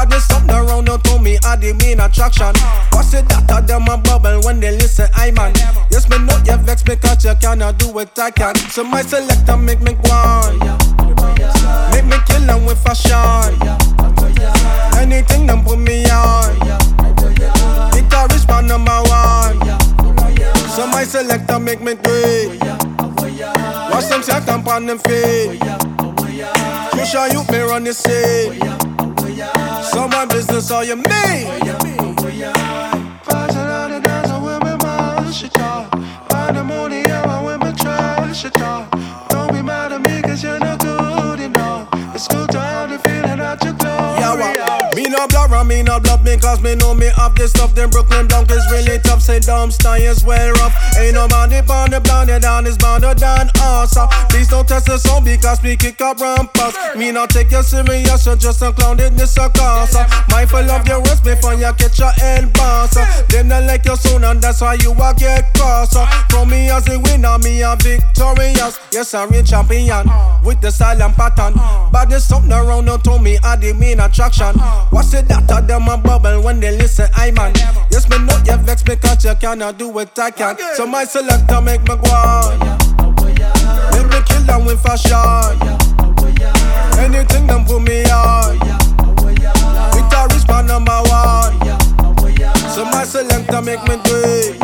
There's 0.09 0.25
something 0.25 0.55
around 0.55 0.89
you 0.89 0.99
to 0.99 1.19
me 1.19 1.39
are 1.45 1.57
the 1.57 1.73
main 1.75 2.01
attraction. 2.01 2.53
What's 2.93 3.15
it 3.15 3.29
that 3.29 3.51
of 3.51 3.67
them 3.67 3.89
a 3.89 3.97
bubble 3.97 4.41
when 4.45 4.61
they 4.61 4.73
listen 4.73 5.09
I 5.15 5.31
man. 5.31 5.55
Yes 5.91 6.09
me 6.09 6.19
know 6.19 6.37
you 6.45 6.57
vex 6.65 6.85
me 6.87 6.97
cause 6.97 7.25
you 7.25 7.35
cannot 7.41 7.79
do 7.79 7.89
what 7.89 8.19
I 8.19 8.31
can. 8.31 8.57
So 8.73 8.85
my 8.85 9.03
selector 9.03 9.57
make 9.57 9.81
me 9.81 9.95
go 9.95 10.11
on 10.13 10.59
Make 11.93 12.07
me 12.07 12.17
kill 12.27 12.45
them 12.47 12.67
with 12.67 12.83
fashion 12.83 13.57
Anything 14.97 15.47
them 15.47 15.65
put 15.65 15.79
me 15.79 16.05
on. 16.11 16.57
Guitarist 17.93 18.49
man 18.49 18.67
number 18.67 19.01
one 19.09 19.82
So 20.75 20.87
my 20.87 21.05
selector 21.05 21.59
make 21.59 21.83
me 21.83 21.93
do 21.95 22.11
it. 22.11 22.59
Watch 23.93 24.09
them 24.09 24.23
set 24.23 24.49
up 24.49 24.67
on 24.67 24.87
them 24.87 24.99
feet. 25.01 25.61
Push 26.93 27.15
on 27.15 27.31
you, 27.31 27.45
me 27.51 27.61
run 27.61 27.85
the 27.85 27.93
scene? 27.93 28.59
So 29.93 30.09
my 30.09 30.25
business 30.25 30.71
all 30.71 30.83
you 30.83 30.97
mean 30.97 31.05
Find 31.05 31.69
the 37.61 37.73
trash 37.77 38.45
Don't 39.29 39.53
be 39.53 39.61
mad 39.61 39.93
at 39.93 40.01
me 40.01 40.23
cause 40.23 40.43
you're 40.43 40.59
not 40.59 40.79
good 40.81 41.41
enough. 41.41 41.89
It's 42.15 42.27
good 42.29 42.49
to 42.51 42.59
have 42.61 42.89
the 42.89 42.99
feeling 42.99 43.37
that 43.39 43.61
glorious 43.61 43.82
no 45.23 45.47
blur 45.47 45.57
and 45.59 45.69
me 45.69 45.83
no 45.83 46.01
bluff 46.01 46.23
me 46.25 46.37
cause 46.37 46.61
me 46.63 46.75
know 46.75 46.95
me 46.95 47.07
have 47.17 47.35
this 47.35 47.51
stuff 47.51 47.75
Them 47.75 47.91
Brooklyn 47.91 48.27
blank 48.27 48.51
is 48.51 48.65
really 48.71 48.99
tough 48.99 49.23
Say 49.23 49.41
dumb 49.41 49.71
style 49.71 50.01
is 50.01 50.25
well 50.25 50.53
rough 50.53 50.75
Ain't 50.99 51.15
no 51.15 51.29
man 51.29 51.49
dip 51.49 51.69
on 51.71 51.91
the 51.91 52.01
blinded 52.01 52.43
down 52.43 52.67
is 52.67 52.77
bounded 52.77 53.19
than 53.19 53.49
us 53.61 53.97
uh. 53.97 54.07
Please 54.31 54.49
don't 54.49 54.67
test 54.67 54.87
the 54.87 54.99
song 54.99 55.25
because 55.25 55.63
me 55.63 55.77
kick 55.77 56.01
up 56.01 56.19
rampers 56.21 56.75
Me 56.97 57.13
not 57.13 57.31
take 57.31 57.51
you 57.51 57.63
serious 57.63 58.27
you 58.27 58.37
just 58.37 58.63
a 58.63 58.73
clown 58.73 59.01
in 59.01 59.15
this 59.15 59.35
circus 59.35 59.95
uh. 59.95 60.25
Mindful 60.31 60.71
of 60.71 60.87
your 60.89 60.99
words 60.99 61.21
before 61.21 61.55
you 61.55 61.71
catch 61.79 61.99
your 61.99 62.13
end 62.23 62.53
boss. 62.55 62.95
Them 63.29 63.49
not 63.49 63.65
like 63.65 63.85
your 63.85 63.97
son 63.97 64.25
and 64.25 64.43
that's 64.43 64.61
why 64.61 64.75
you 64.75 64.93
a 64.93 65.15
get 65.17 65.55
cross. 65.55 65.95
From 66.31 66.51
me 66.51 66.71
as 66.71 66.89
a 66.89 66.99
winner 66.99 67.39
me 67.39 67.63
a 67.63 67.77
victorious 67.77 68.79
Yes 68.93 69.15
I'm 69.15 69.33
a 69.33 69.43
champion 69.43 70.11
With 70.43 70.61
the 70.61 70.71
style 70.71 71.03
and 71.03 71.15
pattern 71.15 71.55
But 71.93 72.07
there's 72.07 72.25
something 72.25 72.53
around 72.53 72.87
to 72.87 73.19
me 73.19 73.39
are 73.45 73.57
the 73.57 73.73
main 73.75 74.01
attraction 74.01 74.59
What's 74.91 75.12
it 75.15 75.29
that 75.29 75.51
of 75.51 75.67
them 75.67 75.89
a 75.89 75.97
bubble 75.97 76.43
when 76.43 76.61
they 76.61 76.77
listen 76.77 77.09
I 77.15 77.31
man. 77.33 77.53
Yes 77.91 78.09
me 78.09 78.19
know 78.19 78.37
you 78.45 78.57
vex 78.65 78.85
me 78.87 78.97
cause 78.97 79.25
you 79.25 79.35
cannot 79.35 79.79
do 79.79 79.89
what 79.89 80.19
I 80.19 80.31
can. 80.31 80.57
So 80.75 80.87
my 80.87 81.05
selector 81.05 81.61
make 81.61 81.83
me 81.83 81.97
go 81.97 82.11
on. 82.11 82.59
Make 83.93 84.09
me 84.09 84.21
kill 84.27 84.43
them 84.43 84.65
with 84.65 84.83
fashion 84.83 85.19
Anything 86.99 87.47
them 87.47 87.65
put 87.65 87.81
me 87.81 88.05
on. 88.11 88.59
Guitarist 89.93 90.49
man 90.49 90.67
number 90.67 90.99
one. 91.09 91.53
So 92.71 92.85
my 92.85 93.05
selector 93.05 93.63
make 93.63 93.83
me 93.85 93.97
do 94.05 94.17
it. 94.17 94.61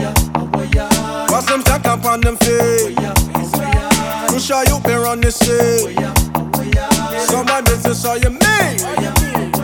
Watch 1.30 1.46
them 1.46 1.60
stack 1.60 1.86
up 1.86 2.04
on 2.04 2.20
them 2.20 2.36
feet. 2.38 2.96
Push 4.28 4.50
out 4.50 4.68
you 4.68 4.80
be 4.80 4.92
run 4.92 5.20
the 5.20 5.32
scene 5.32 5.96
So 7.26 7.42
my 7.44 7.60
business 7.62 8.04
all 8.04 8.16
you 8.18 8.30
mean 8.30 9.57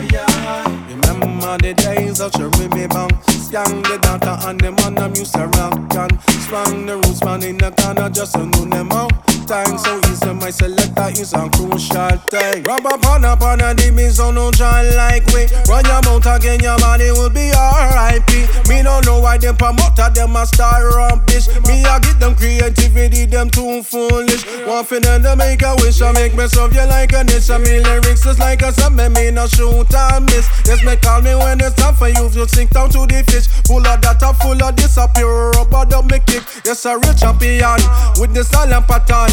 Remember 1.19 1.57
the 1.59 1.73
days 1.73 2.19
of 2.19 2.31
Cherubim 2.33 2.89
Banks 2.89 3.34
gang. 3.55 3.81
The 3.83 3.97
daughter 4.03 4.35
and 4.47 4.59
the 4.59 4.71
man 4.71 4.95
them 4.95 5.15
used 5.15 5.33
to 5.33 5.47
rock 5.55 5.95
and 5.95 6.11
swang 6.43 6.85
the 6.85 6.97
roots 6.97 7.23
man 7.23 7.41
in 7.43 7.57
the 7.57 7.71
corner 7.71 8.09
just 8.09 8.33
to 8.33 8.45
know 8.45 8.65
them 8.65 8.91
out. 8.91 9.13
Time 9.47 9.77
so 9.77 9.93
easy, 10.09 10.33
my 10.33 10.49
selector 10.49 11.09
is 11.21 11.31
a 11.33 11.47
crucial 11.53 12.17
thing. 12.33 12.63
Rub 12.63 12.85
up 12.85 13.05
on 13.05 13.23
up 13.23 13.41
on 13.41 13.61
a 13.61 13.75
DB, 13.77 14.11
so 14.11 14.31
no 14.31 14.49
try 14.49 14.81
like 14.97 15.23
we. 15.31 15.45
Run 15.69 15.85
your 15.85 16.01
mouth 16.01 16.25
again, 16.25 16.59
your 16.59 16.77
body 16.79 17.11
will 17.11 17.29
be 17.29 17.53
R.I.P. 17.53 18.31
Me 18.67 18.81
don't 18.81 19.05
know 19.05 19.21
why 19.21 19.37
them 19.37 19.55
promoter 19.55 20.09
them 20.09 20.35
a 20.35 20.45
star 20.47 20.89
rubbish. 20.89 21.47
Me 21.69 21.85
I 21.85 21.99
get 21.99 22.19
them 22.19 22.35
creativity, 22.35 23.25
them 23.25 23.51
too 23.51 23.83
foolish. 23.83 24.43
One 24.65 24.83
for 24.83 24.99
them 24.99 25.21
to 25.21 25.35
make 25.35 25.61
a 25.61 25.75
wish, 25.77 26.01
I 26.01 26.11
make 26.11 26.33
me 26.33 26.47
serve 26.47 26.73
you 26.73 26.85
like 26.89 27.13
a 27.13 27.23
niche. 27.23 27.51
I 27.51 27.59
mean 27.59 27.83
lyrics 27.83 28.25
is 28.25 28.39
like 28.39 28.63
a 28.63 28.73
summer, 28.73 29.09
me 29.11 29.29
no 29.29 29.45
shoot 29.45 29.93
and 29.93 30.25
miss. 30.25 30.49
Yes, 30.65 30.83
me 30.83 30.97
call 30.97 31.21
me 31.21 31.35
when 31.35 31.61
it's 31.61 31.75
time 31.75 31.93
for 31.93 32.09
you 32.09 32.27
to 32.33 32.49
sink 32.49 32.71
down 32.71 32.89
to 32.97 33.05
the 33.05 33.23
fish. 33.29 33.44
Full 33.67 33.85
of 33.85 34.01
data, 34.01 34.33
full 34.41 34.61
of 34.61 34.75
disappear, 34.75 35.51
rubber 35.51 35.85
dub 35.85 36.11
me 36.11 36.19
kick. 36.25 36.43
Yes, 36.65 36.85
a 36.85 36.97
real 36.97 37.13
champion 37.13 37.79
with 38.19 38.33
the 38.33 38.43
silent 38.43 38.87
pattern. 38.87 39.31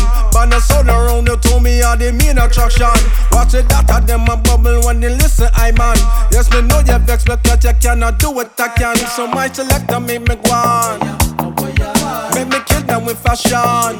The 0.53 0.61
sound 0.61 0.91
around 0.91 1.29
you 1.29 1.37
to 1.37 1.61
me 1.61 1.81
are 1.81 1.97
the 1.97 2.13
main 2.13 2.37
attraction. 2.37 2.93
Watch 3.33 3.53
the 3.53 3.63
data, 3.63 4.05
them 4.05 4.29
a 4.29 4.37
bubble 4.37 4.85
when 4.85 5.01
they 5.01 5.09
listen, 5.09 5.49
I 5.55 5.73
man. 5.73 5.97
Yes, 6.31 6.51
me 6.53 6.61
know 6.61 6.81
you 6.81 6.99
vex, 6.99 7.25
but 7.25 7.41
you 7.47 7.73
cannot 7.81 8.19
do 8.19 8.31
what 8.31 8.61
I 8.61 8.69
can. 8.69 8.97
So 9.17 9.27
my 9.27 9.49
selector 9.49 9.99
make 9.99 10.29
me 10.29 10.37
go 10.37 10.53
on. 10.53 11.01
Make 12.35 12.49
me 12.49 12.59
kill 12.67 12.83
them 12.83 13.07
with 13.07 13.19
fashion. 13.19 13.97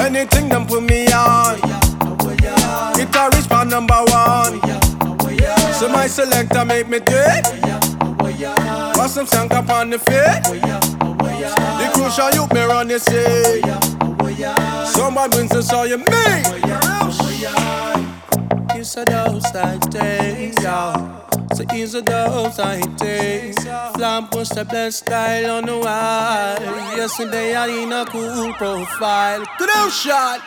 Anything 0.00 0.48
them 0.48 0.66
put 0.66 0.82
me 0.82 1.06
on. 1.12 1.60
It 2.98 3.14
reach 3.34 3.48
my 3.50 3.62
number 3.62 4.02
one. 4.10 4.60
So 5.74 5.88
my 5.88 6.08
selector 6.08 6.64
make 6.64 6.88
me 6.88 6.98
do 6.98 7.14
it. 7.14 7.93
Put 8.36 9.10
some 9.10 9.26
song 9.26 9.52
up 9.52 9.70
on 9.70 9.90
the 9.90 9.98
feet. 9.98 10.42
The 10.44 11.90
crucial 11.94 12.30
you 12.32 12.46
me 12.52 12.64
run 12.64 12.88
the 12.88 12.98
sea. 12.98 13.62
Somebody 14.92 15.36
wins 15.36 15.50
this 15.50 15.72
all 15.72 15.86
you 15.86 15.98
mean. 15.98 16.44
It's 18.76 18.96
a 18.96 19.04
those 19.04 19.42
type 19.52 19.82
things, 19.90 20.56
yeah. 20.62 21.20
So 21.54 21.64
it's 21.70 21.94
a 21.94 22.02
those 22.02 22.56
type 22.56 22.98
things. 22.98 23.56
Flam 23.94 24.28
push 24.28 24.48
the 24.48 24.64
best 24.64 24.98
style 24.98 25.58
on 25.58 25.66
the 25.66 25.78
wall. 25.78 26.96
Yesterday 26.96 27.54
I 27.54 27.68
in 27.68 27.92
a 27.92 28.04
cool 28.04 28.52
profile. 28.54 29.44
Good 29.58 29.70
old 29.76 29.92
shot. 29.92 30.40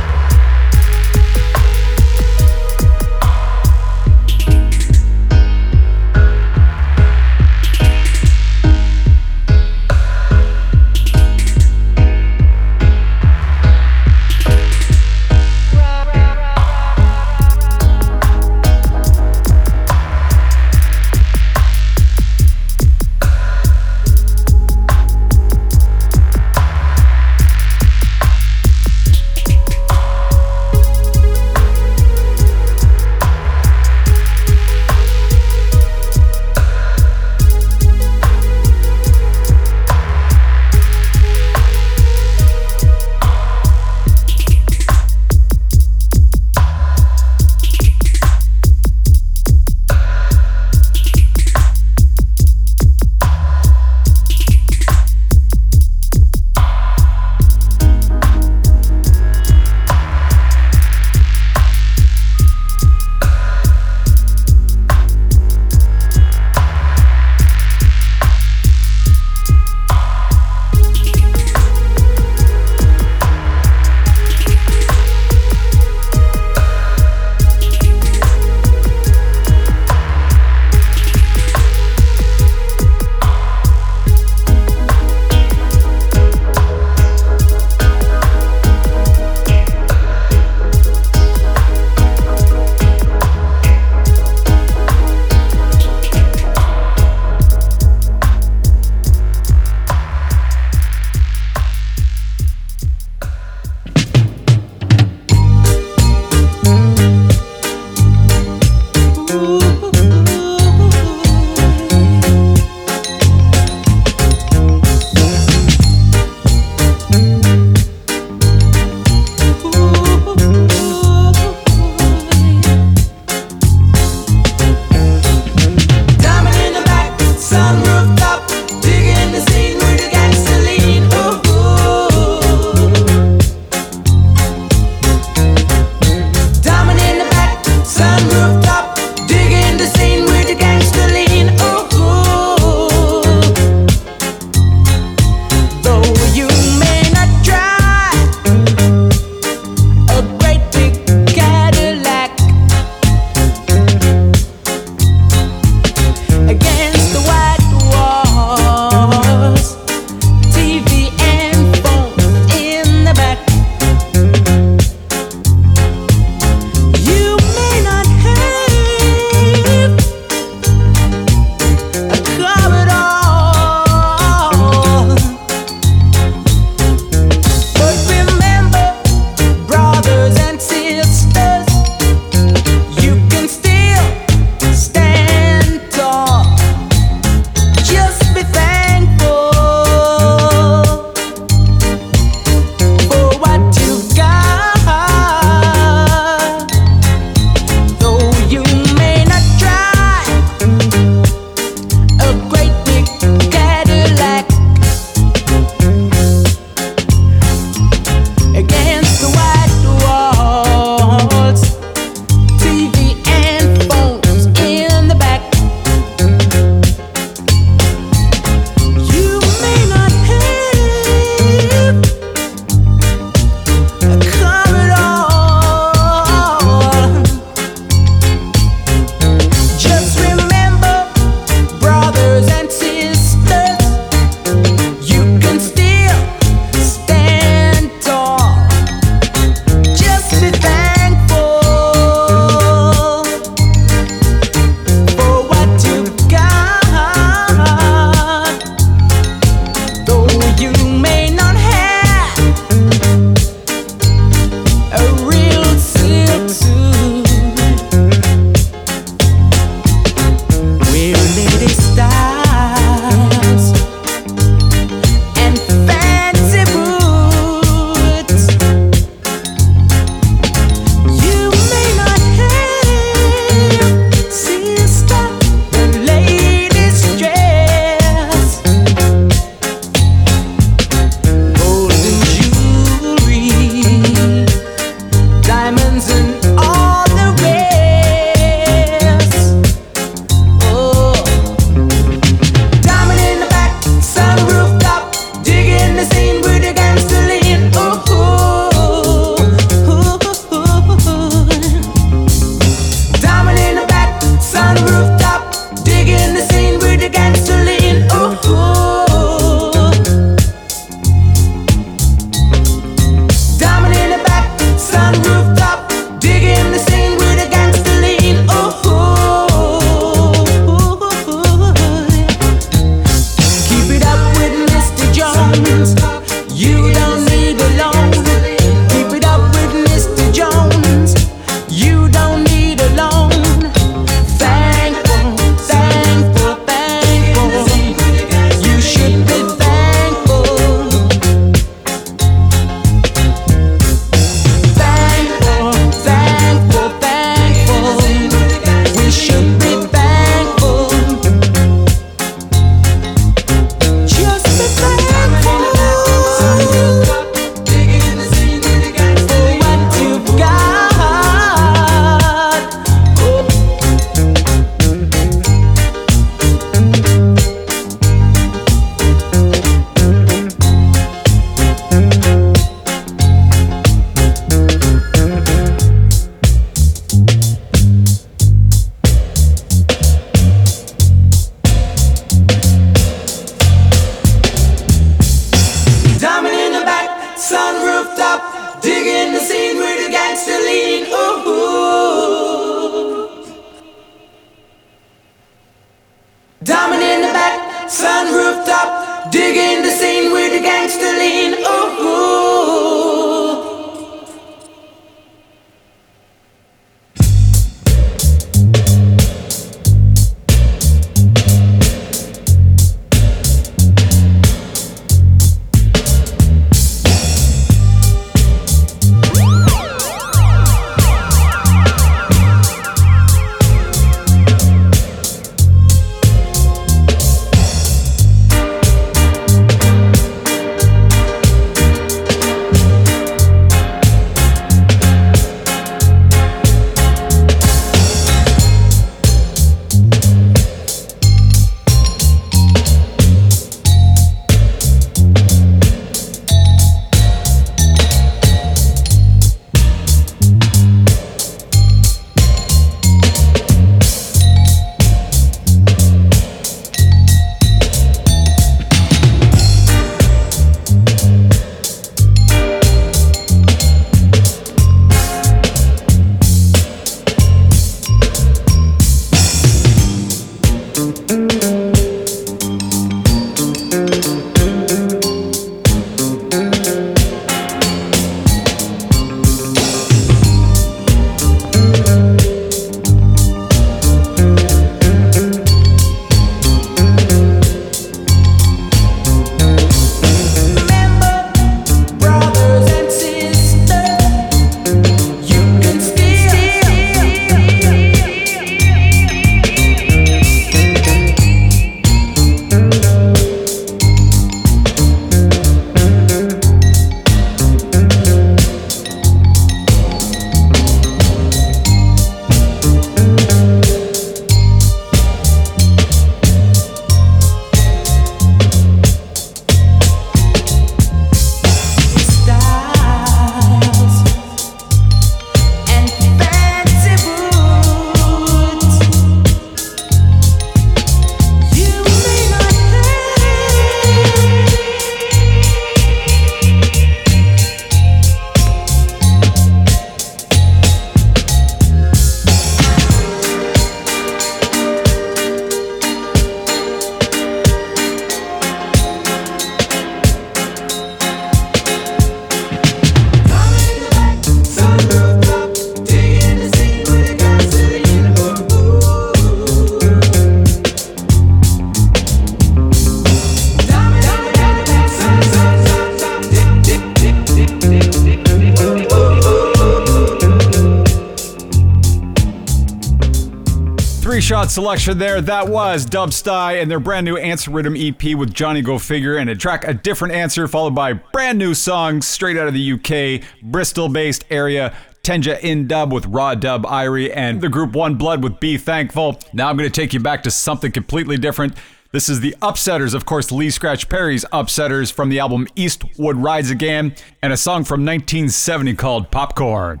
Selection 574.74 575.18
there. 575.18 575.40
That 575.40 575.68
was 575.68 576.04
Dubsty 576.04 576.82
and 576.82 576.90
their 576.90 576.98
brand 576.98 577.24
new 577.24 577.36
Answer 577.36 577.70
Rhythm 577.70 577.94
EP 577.96 578.34
with 578.34 578.52
Johnny 578.52 578.82
Go 578.82 578.98
Figure 578.98 579.36
and 579.36 579.48
a 579.48 579.54
track 579.54 579.86
A 579.86 579.94
Different 579.94 580.34
Answer, 580.34 580.66
followed 580.66 580.96
by 580.96 581.12
brand 581.12 581.58
new 581.58 581.74
songs 581.74 582.26
straight 582.26 582.56
out 582.56 582.66
of 582.66 582.74
the 582.74 582.92
UK, 582.92 583.48
Bristol 583.62 584.08
based 584.08 584.44
area. 584.50 584.92
Tenja 585.22 585.60
in 585.60 585.86
dub 585.86 586.12
with 586.12 586.26
Raw 586.26 586.56
Dub 586.56 586.84
Irie 586.86 587.32
and 587.34 587.60
the 587.60 587.68
group 587.68 587.94
One 587.94 588.16
Blood 588.16 588.42
with 588.42 588.58
Be 588.58 588.76
Thankful. 588.76 589.38
Now 589.52 589.68
I'm 589.68 589.76
going 589.76 589.88
to 589.88 590.00
take 590.00 590.12
you 590.12 590.18
back 590.18 590.42
to 590.42 590.50
something 590.50 590.90
completely 590.90 591.36
different. 591.36 591.76
This 592.10 592.28
is 592.28 592.40
the 592.40 592.56
Upsetters, 592.60 593.14
of 593.14 593.24
course, 593.24 593.52
Lee 593.52 593.70
Scratch 593.70 594.08
Perry's 594.08 594.44
Upsetters 594.52 595.12
from 595.12 595.28
the 595.28 595.38
album 595.38 595.68
Eastwood 595.76 596.36
Rides 596.36 596.70
Again, 596.70 597.14
and 597.42 597.52
a 597.52 597.56
song 597.56 597.84
from 597.84 598.04
1970 598.04 598.94
called 598.94 599.30
Popcorn. 599.30 600.00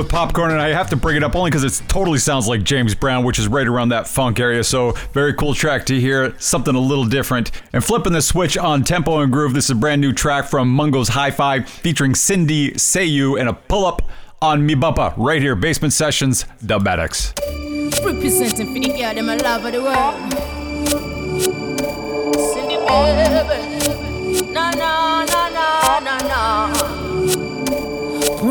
With 0.00 0.08
Popcorn, 0.08 0.50
and 0.50 0.62
I 0.62 0.68
have 0.68 0.88
to 0.90 0.96
bring 0.96 1.18
it 1.18 1.22
up 1.22 1.36
only 1.36 1.50
because 1.50 1.62
it 1.62 1.86
totally 1.86 2.16
sounds 2.16 2.48
like 2.48 2.62
James 2.62 2.94
Brown, 2.94 3.22
which 3.22 3.38
is 3.38 3.48
right 3.48 3.66
around 3.66 3.90
that 3.90 4.08
funk 4.08 4.40
area. 4.40 4.64
So, 4.64 4.92
very 5.12 5.34
cool 5.34 5.52
track 5.52 5.84
to 5.86 6.00
hear, 6.00 6.34
something 6.38 6.74
a 6.74 6.80
little 6.80 7.04
different. 7.04 7.50
And 7.74 7.84
flipping 7.84 8.14
the 8.14 8.22
switch 8.22 8.56
on 8.56 8.82
tempo 8.82 9.20
and 9.20 9.30
groove, 9.30 9.52
this 9.52 9.66
is 9.66 9.72
a 9.72 9.74
brand 9.74 10.00
new 10.00 10.14
track 10.14 10.46
from 10.46 10.74
Mungo's 10.74 11.08
Hi 11.08 11.30
Fi 11.30 11.60
featuring 11.64 12.14
Cindy 12.14 12.70
Sanyu 12.70 13.38
and 13.38 13.50
a 13.50 13.52
pull 13.52 13.84
up 13.84 14.00
on 14.40 14.64
Mi 14.64 14.74
Bumpa 14.74 15.12
right 15.18 15.42
here, 15.42 15.54
Basement 15.54 15.92
Sessions, 15.92 16.46
Dubmatix. 16.64 17.38
Representing 18.02 18.72
for 18.72 18.80
the 18.80 18.88
girl, 18.98 19.14
them 19.14 19.26
love 19.26 19.66
of 19.66 19.72
the 19.72 19.82
world. 19.82 20.14
Cindy 22.54 22.76
baby, 22.86 23.69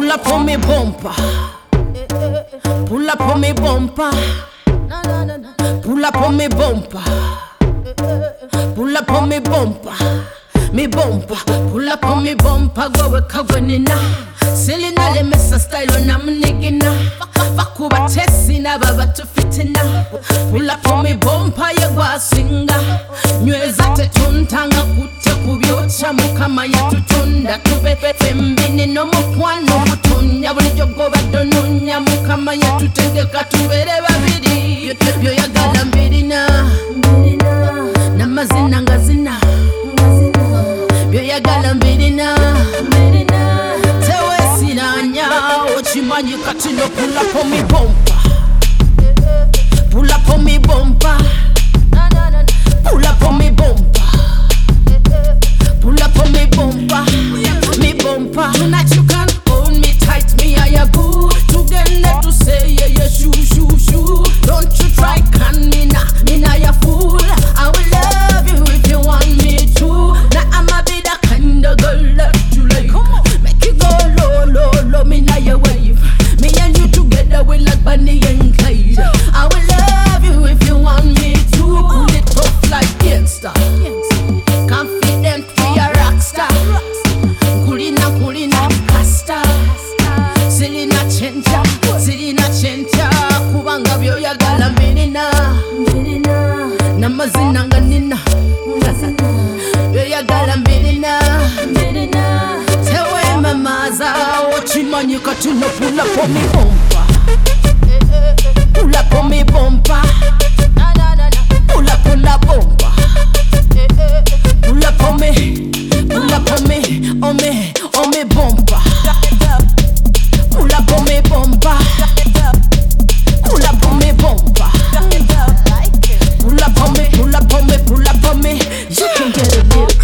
Pull 0.09 0.17
up 0.17 0.27
on 0.27 0.45
me 0.47 0.57
bumper, 0.57 1.13
pull 2.87 3.07
up 3.11 3.21
on 3.21 3.41
me 3.41 3.53
bumper, 3.53 4.09
na 4.87 5.01
na 5.03 5.23
na 5.23 5.37
na. 5.37 5.81
Pull 5.83 6.03
up 6.03 6.15
on 6.15 6.35
me 6.35 6.47
bumper, 6.47 7.03
pull 8.73 8.97
up 8.97 9.11
on 9.11 9.29
me 9.29 9.39
bumper, 9.39 10.25
me 10.73 10.87
bumper. 10.87 11.35
Pull 11.45 11.87
up 11.89 12.03
on 12.05 12.23
me 12.23 12.33
bumper, 12.33 12.89
go 12.89 13.09
we 13.09 13.19
kagwenina. 13.21 13.95
Selena 14.55 15.11
le 15.13 15.23
mesa 15.25 15.59
style 15.59 15.91
on 15.91 16.09
am 16.09 16.41
nigina. 16.41 16.91
Bakuba 17.55 18.07
tesina 18.09 18.79
baba 18.79 19.13
tu 19.13 19.23
fitina. 19.27 20.05
Pull 20.49 20.71
up 20.71 20.87
on 20.87 21.03
me 21.03 21.13
bumper 21.13 21.69
ye 21.79 21.87
gwa 21.93 22.17
swinga. 22.19 22.79
Nyweza 23.43 23.83
tetuntanga 23.95 24.81
kute 24.81 25.35
kubyocha 25.45 26.13
mukama 26.13 26.65
yatutunda 26.65 27.57
tube 27.59 27.95
pembini 28.19 28.85
no 28.87 29.05
mukwano 29.05 29.85
donunya 32.49 32.49
mukama 32.49 32.53
yatutegeka 32.55 33.43
tubere 33.49 33.91
babiri. 34.01 34.95
Byo- 34.99 35.19
byoyagala 35.21 35.85
mbirina. 35.85 36.47
Namazina 38.17 38.81
nga 38.81 38.97
zina. 38.97 39.39
Byoyagala 41.11 41.73
mbirina. 41.73 42.35
Tewesiranya 44.05 45.27
okimanyi 45.77 46.37
kati 46.45 46.69
nopulako 46.73 47.43
mibompa 47.45 48.18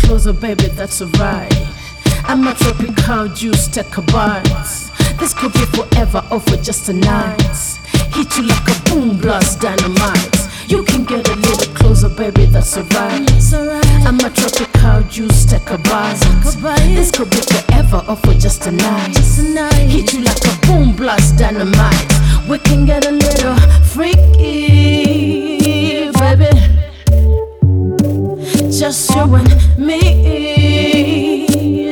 closer 0.06 0.34
baby 0.34 0.68
that's 0.68 1.02
alright 1.02 1.54
I'm 2.26 2.48
a 2.48 2.54
tropical 2.54 3.28
juice 3.30 3.68
take 3.68 3.98
a 3.98 4.02
bite 4.02 4.86
this 5.20 5.34
could 5.34 5.54
be 5.54 5.66
forever 5.68 6.24
or 6.30 6.40
for 6.42 6.58
just 6.58 6.90
a 6.90 6.94
night. 6.94 7.42
Hit 8.14 8.36
you 8.38 8.44
like 8.44 8.68
a 8.68 8.90
boom 8.90 9.18
blast 9.18 9.62
dynamite. 9.62 10.36
You 10.68 10.84
can 10.84 11.06
get 11.06 11.28
a 11.30 11.36
little 11.36 11.74
closer 11.74 12.10
baby 12.10 12.46
that's 12.46 12.78
alright. 12.78 13.22
I'm 14.06 14.20
a 14.20 14.30
tropical 14.30 15.04
juice 15.10 15.46
take 15.46 15.70
a 15.70 15.78
bite 15.78 16.20
this 16.94 17.12
could 17.12 17.30
be 17.30 17.38
forever 17.38 18.04
or 18.08 18.16
for 18.18 18.34
just 18.34 18.68
a 18.68 18.72
night. 18.72 19.16
Hit 19.90 20.14
you 20.14 20.22
like 20.22 20.46
a 20.46 20.68
boom 20.68 20.96
blast 20.96 21.38
dynamite. 21.38 22.14
We 22.50 22.60
can 22.60 22.86
get 22.86 23.06
a 23.06 23.12
little 23.12 23.56
freaky 23.84 24.92
baby 26.12 26.75
just 28.86 29.10
you 29.16 29.34
and 29.34 29.80
me, 29.80 29.98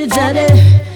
daddy. 0.05 0.92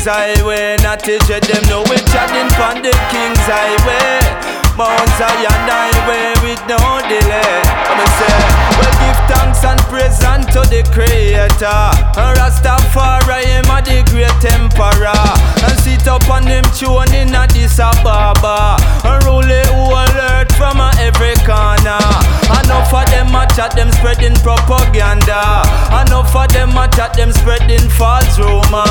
King's 0.00 0.16
Highway. 0.16 0.76
Not 0.80 1.00
to 1.00 1.18
jet 1.28 1.42
them 1.44 1.60
know 1.68 1.84
we 1.92 1.96
chatting 2.08 2.48
from 2.56 2.80
the 2.80 2.88
King's 3.12 3.44
Highway. 3.44 4.24
Mount 4.72 5.04
Zion 5.20 5.68
Highway 5.68 6.32
with 6.40 6.62
no 6.64 6.80
delay. 7.04 7.60
I'ma 7.84 8.08
say, 8.16 8.32
well, 8.80 8.96
give 8.96 9.20
thanks 9.28 9.60
and 9.60 9.80
praise 9.92 10.24
unto 10.24 10.64
the 10.72 10.88
Creator. 10.88 11.84
Rastafari, 12.16 13.44
him 13.44 13.68
a 13.68 13.84
the 13.84 14.00
great 14.08 14.40
emperor. 14.56 15.20
And 15.68 15.76
sit 15.84 16.08
up 16.08 16.24
on 16.32 16.48
him 16.48 16.64
throne 16.72 17.12
in 17.12 17.36
Addis 17.36 17.76
Ababa. 17.76 18.80
And 19.04 19.20
rule 19.28 19.44
the 19.44 19.68
whole 19.68 20.00
earth 20.00 20.48
from 20.56 20.80
a 20.80 20.88
every 20.96 21.36
corner. 21.44 22.00
Enough 22.56 22.88
of 22.88 23.04
them 23.30 23.38
a 23.38 23.46
chat, 23.54 23.70
them 23.76 23.90
spreading 23.92 24.34
propaganda. 24.42 25.62
Enough 26.02 26.34
of 26.34 26.48
them 26.50 26.74
a 26.74 26.90
chat, 26.90 27.14
them 27.14 27.32
spreading 27.32 27.86
false 27.94 28.38
rumor. 28.38 28.86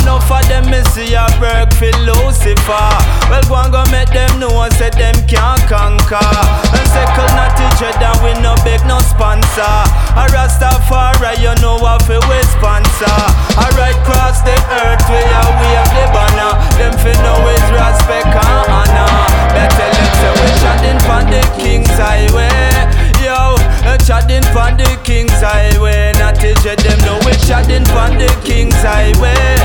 Enough 0.00 0.28
of 0.28 0.44
them 0.48 0.68
me 0.68 0.80
see 0.92 1.16
a 1.16 1.24
work 1.40 1.72
for 1.72 1.92
Lucifer. 2.04 2.88
Well, 3.32 3.44
go 3.48 3.56
and 3.56 3.72
go 3.72 3.82
make 3.88 4.12
them 4.12 4.40
know 4.40 4.52
and 4.60 4.72
say 4.76 4.90
them 4.92 5.16
can't 5.24 5.60
conquer. 5.64 6.20
And 6.20 6.86
second 6.92 7.32
not 7.32 7.56
to 7.56 7.66
dread 7.80 7.96
and 7.96 8.20
we 8.20 8.32
no 8.44 8.54
beg 8.64 8.84
no 8.84 9.00
sponsor. 9.00 9.76
A 10.16 10.28
Rastafari, 10.28 11.40
you 11.40 11.54
know 11.64 11.80
what 11.80 12.04
for 12.04 12.20
we 12.28 12.38
sponsor. 12.52 13.16
I 13.56 13.66
ride 13.80 14.00
cross 14.04 14.44
the 14.44 14.56
earth, 14.84 15.04
we 15.08 15.20
are 15.24 15.52
wave 15.56 15.90
the 15.96 16.04
banner. 16.12 16.52
Them 16.76 16.94
fi 17.00 17.12
know 17.24 17.40
is 17.48 17.66
respect 17.72 18.28
and 18.28 18.66
honor. 18.68 19.12
Better 19.56 19.88
let's 19.88 20.16
say 20.20 20.32
we 20.36 20.48
chatting 20.60 21.00
from 21.08 21.24
the 21.32 21.42
King's 21.56 21.88
Highway. 21.96 22.68
Yo, 23.20 23.56
chatting 24.04 24.42
from 24.52 24.76
the 24.76 24.98
King's 25.04 25.40
Highway. 25.40 26.12
Not 26.18 26.36
to 26.36 26.54
dread 26.62 26.78
them 26.80 26.98
know 27.04 27.18
we 27.24 27.32
chatting 27.46 27.84
from 27.86 28.18
the 28.18 28.28
King's 28.44 28.74
Highway. 28.82 29.56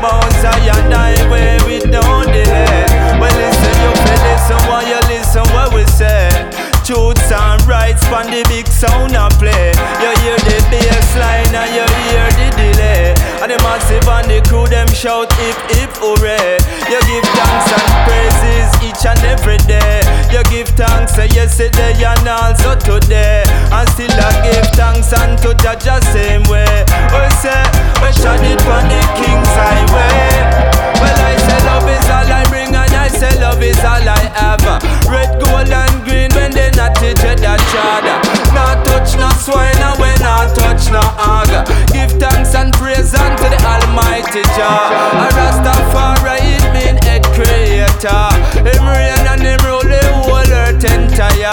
Mount 0.00 0.32
Zion 0.40 0.92
Highway, 0.92 1.58
we 1.66 1.78
don't 1.80 2.26
delay. 2.26 2.86
Well, 3.20 3.34
listen, 3.36 3.74
you 3.82 3.90
feel 4.04 4.20
listen 4.28 4.60
while 4.68 4.86
you 4.86 5.00
listen 5.08 5.44
what 5.54 5.74
we 5.74 5.84
say. 5.86 6.67
Truths 6.88 7.28
and 7.28 7.60
rights 7.68 8.00
from 8.08 8.32
the 8.32 8.40
big 8.48 8.64
sound 8.64 9.12
and 9.12 9.28
play. 9.36 9.76
You 10.00 10.08
hear 10.24 10.40
the 10.40 10.56
bass 10.72 11.08
line 11.20 11.52
and 11.52 11.68
you 11.68 11.84
hear 11.84 12.24
the 12.32 12.48
delay. 12.56 13.12
And 13.44 13.52
the 13.52 13.60
massive 13.60 14.08
and 14.08 14.24
the 14.24 14.40
crew 14.48 14.64
them 14.64 14.88
shout 14.96 15.28
hip 15.36 15.52
hip 15.68 15.92
hooray. 16.00 16.56
You 16.88 16.96
give 17.04 17.28
thanks 17.36 17.68
and 17.76 17.92
praises 18.08 18.72
each 18.80 19.04
and 19.04 19.20
every 19.20 19.60
day. 19.68 20.00
You 20.32 20.40
give 20.48 20.72
thanks 20.80 21.12
uh, 21.20 21.28
yesterday 21.28 21.92
and 22.00 22.24
also 22.24 22.72
today. 22.80 23.44
And 23.68 23.84
still 23.92 24.08
I 24.08 24.32
give 24.48 24.72
thanks 24.72 25.12
unto 25.12 25.52
Judge 25.60 25.84
the 25.84 26.00
same 26.08 26.48
way. 26.48 26.88
We 27.12 27.28
say 27.36 27.68
we 28.00 28.08
shot 28.16 28.40
it 28.40 28.64
on 28.64 28.88
the 28.88 29.02
King's 29.12 29.52
Highway. 29.52 30.40
Well 31.04 31.20
I 31.20 31.36
say 31.36 31.60
love 31.68 31.84
is 31.84 32.08
all 32.08 32.32
I 32.32 32.48
bring 32.48 32.72
and 32.72 32.96
I 32.96 33.12
say 33.12 33.36
love 33.44 33.60
is 33.60 33.76
all 33.84 34.08
I 34.08 34.24
have. 34.40 34.64
Red, 35.04 35.36
gold 35.36 35.68
and 35.68 35.96
green 36.08 36.32
when 36.32 36.52
they 36.56 36.70
not 36.78 36.94
teach 36.94 37.18
it 37.26 37.42
that 37.42 37.58
chada. 37.74 38.22
Not 38.54 38.86
touch 38.86 39.18
no 39.18 39.26
swine 39.42 39.74
and 39.82 39.98
we 39.98 40.14
not 40.22 40.54
touch 40.54 40.86
no 40.94 41.02
hog. 41.18 41.50
Give 41.90 42.14
thanks 42.22 42.54
and 42.54 42.70
praise 42.78 43.10
unto 43.18 43.50
the 43.50 43.58
Almighty 43.66 44.46
Jah. 44.54 44.86
A 45.18 45.26
Rastafari 45.34 46.38
it 46.38 46.64
mean 46.70 46.96
head 47.02 47.26
creator. 47.34 48.30
Him 48.62 48.84
reign 48.86 49.26
and 49.26 49.42
him 49.42 49.58
rule 49.66 49.82
the 49.82 49.98
whole 50.22 50.38
earth 50.38 50.86
entire. 50.86 51.50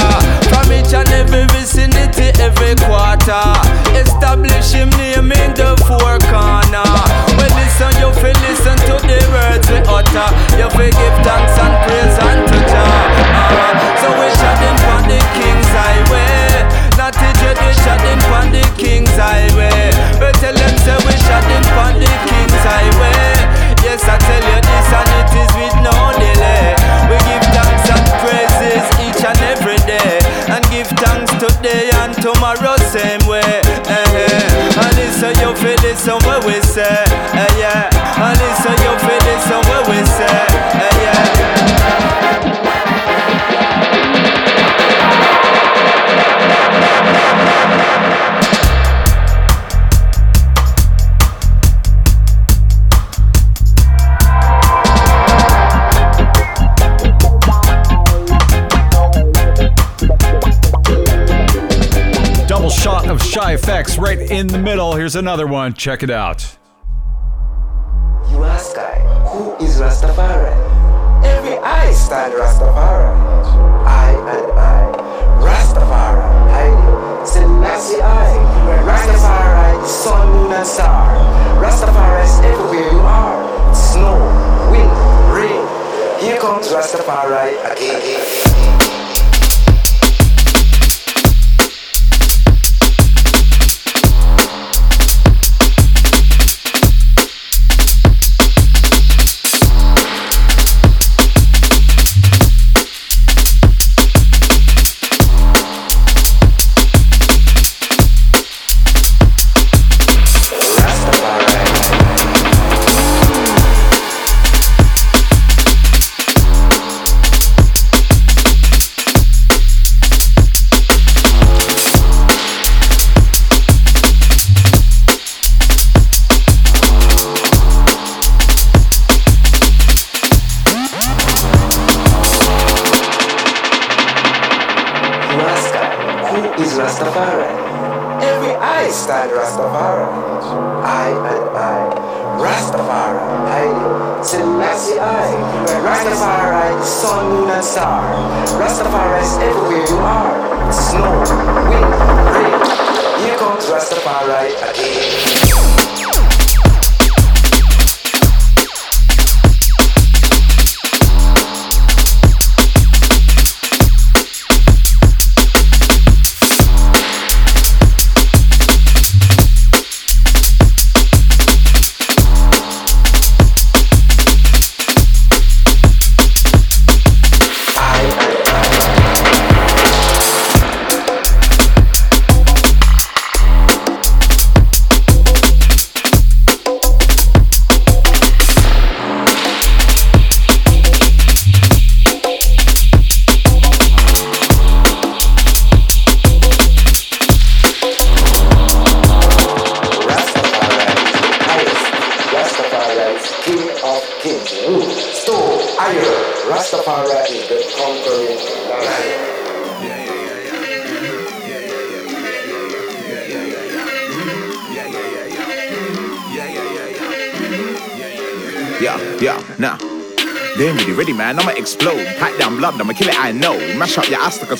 From 0.53 0.69
each 0.69 0.93
and 0.93 1.09
every 1.09 1.49
vicinity, 1.57 2.29
every 2.37 2.77
quarter. 2.85 3.41
Establish 3.97 4.77
him 4.77 4.93
name 4.93 5.33
in 5.33 5.51
the 5.57 5.73
four 5.89 6.21
corner. 6.29 6.85
Well 7.33 7.53
listen, 7.57 7.91
you 7.97 8.13
feel 8.21 8.37
listen 8.45 8.77
to 8.93 8.95
the 9.01 9.19
words 9.33 9.65
we 9.73 9.81
utter. 9.89 10.29
You 10.53 10.69
feel 10.69 10.93
give 10.93 11.17
thanks 11.25 11.57
and 11.57 11.73
praise 11.81 12.17
Jah. 12.21 12.54
Here's 65.05 65.15
another 65.15 65.45
one. 65.45 65.75
Check 65.75 66.01
it 66.01 66.09
out. 66.09 66.57
You 68.31 68.43
ask 68.43 68.75
I, 68.75 68.97
who 69.29 69.53
is 69.63 69.79
Rastafari? 69.79 70.49
Every 71.23 71.59
I 71.59 71.91
stand 71.91 72.33
Rastafari. 72.33 73.13
I 73.85 74.09
and 74.33 74.51
I, 74.57 74.81
Rastafari, 75.45 76.49
Haile, 76.49 77.23
Selassie 77.23 78.01
I, 78.01 78.33
Rastafari, 78.83 79.85
sun, 79.85 80.27
moon 80.31 80.53
and 80.53 80.65
star. 80.65 81.13
Rastafari 81.61 82.23
is 82.23 82.39
everywhere 82.39 82.91
you 82.91 82.99
are. 83.01 83.75
Snow, 83.75 84.17
wind, 84.71 84.89
rain. 85.31 86.19
Here 86.19 86.39
comes 86.39 86.69
Rastafari 86.69 87.53
again. 87.71 88.44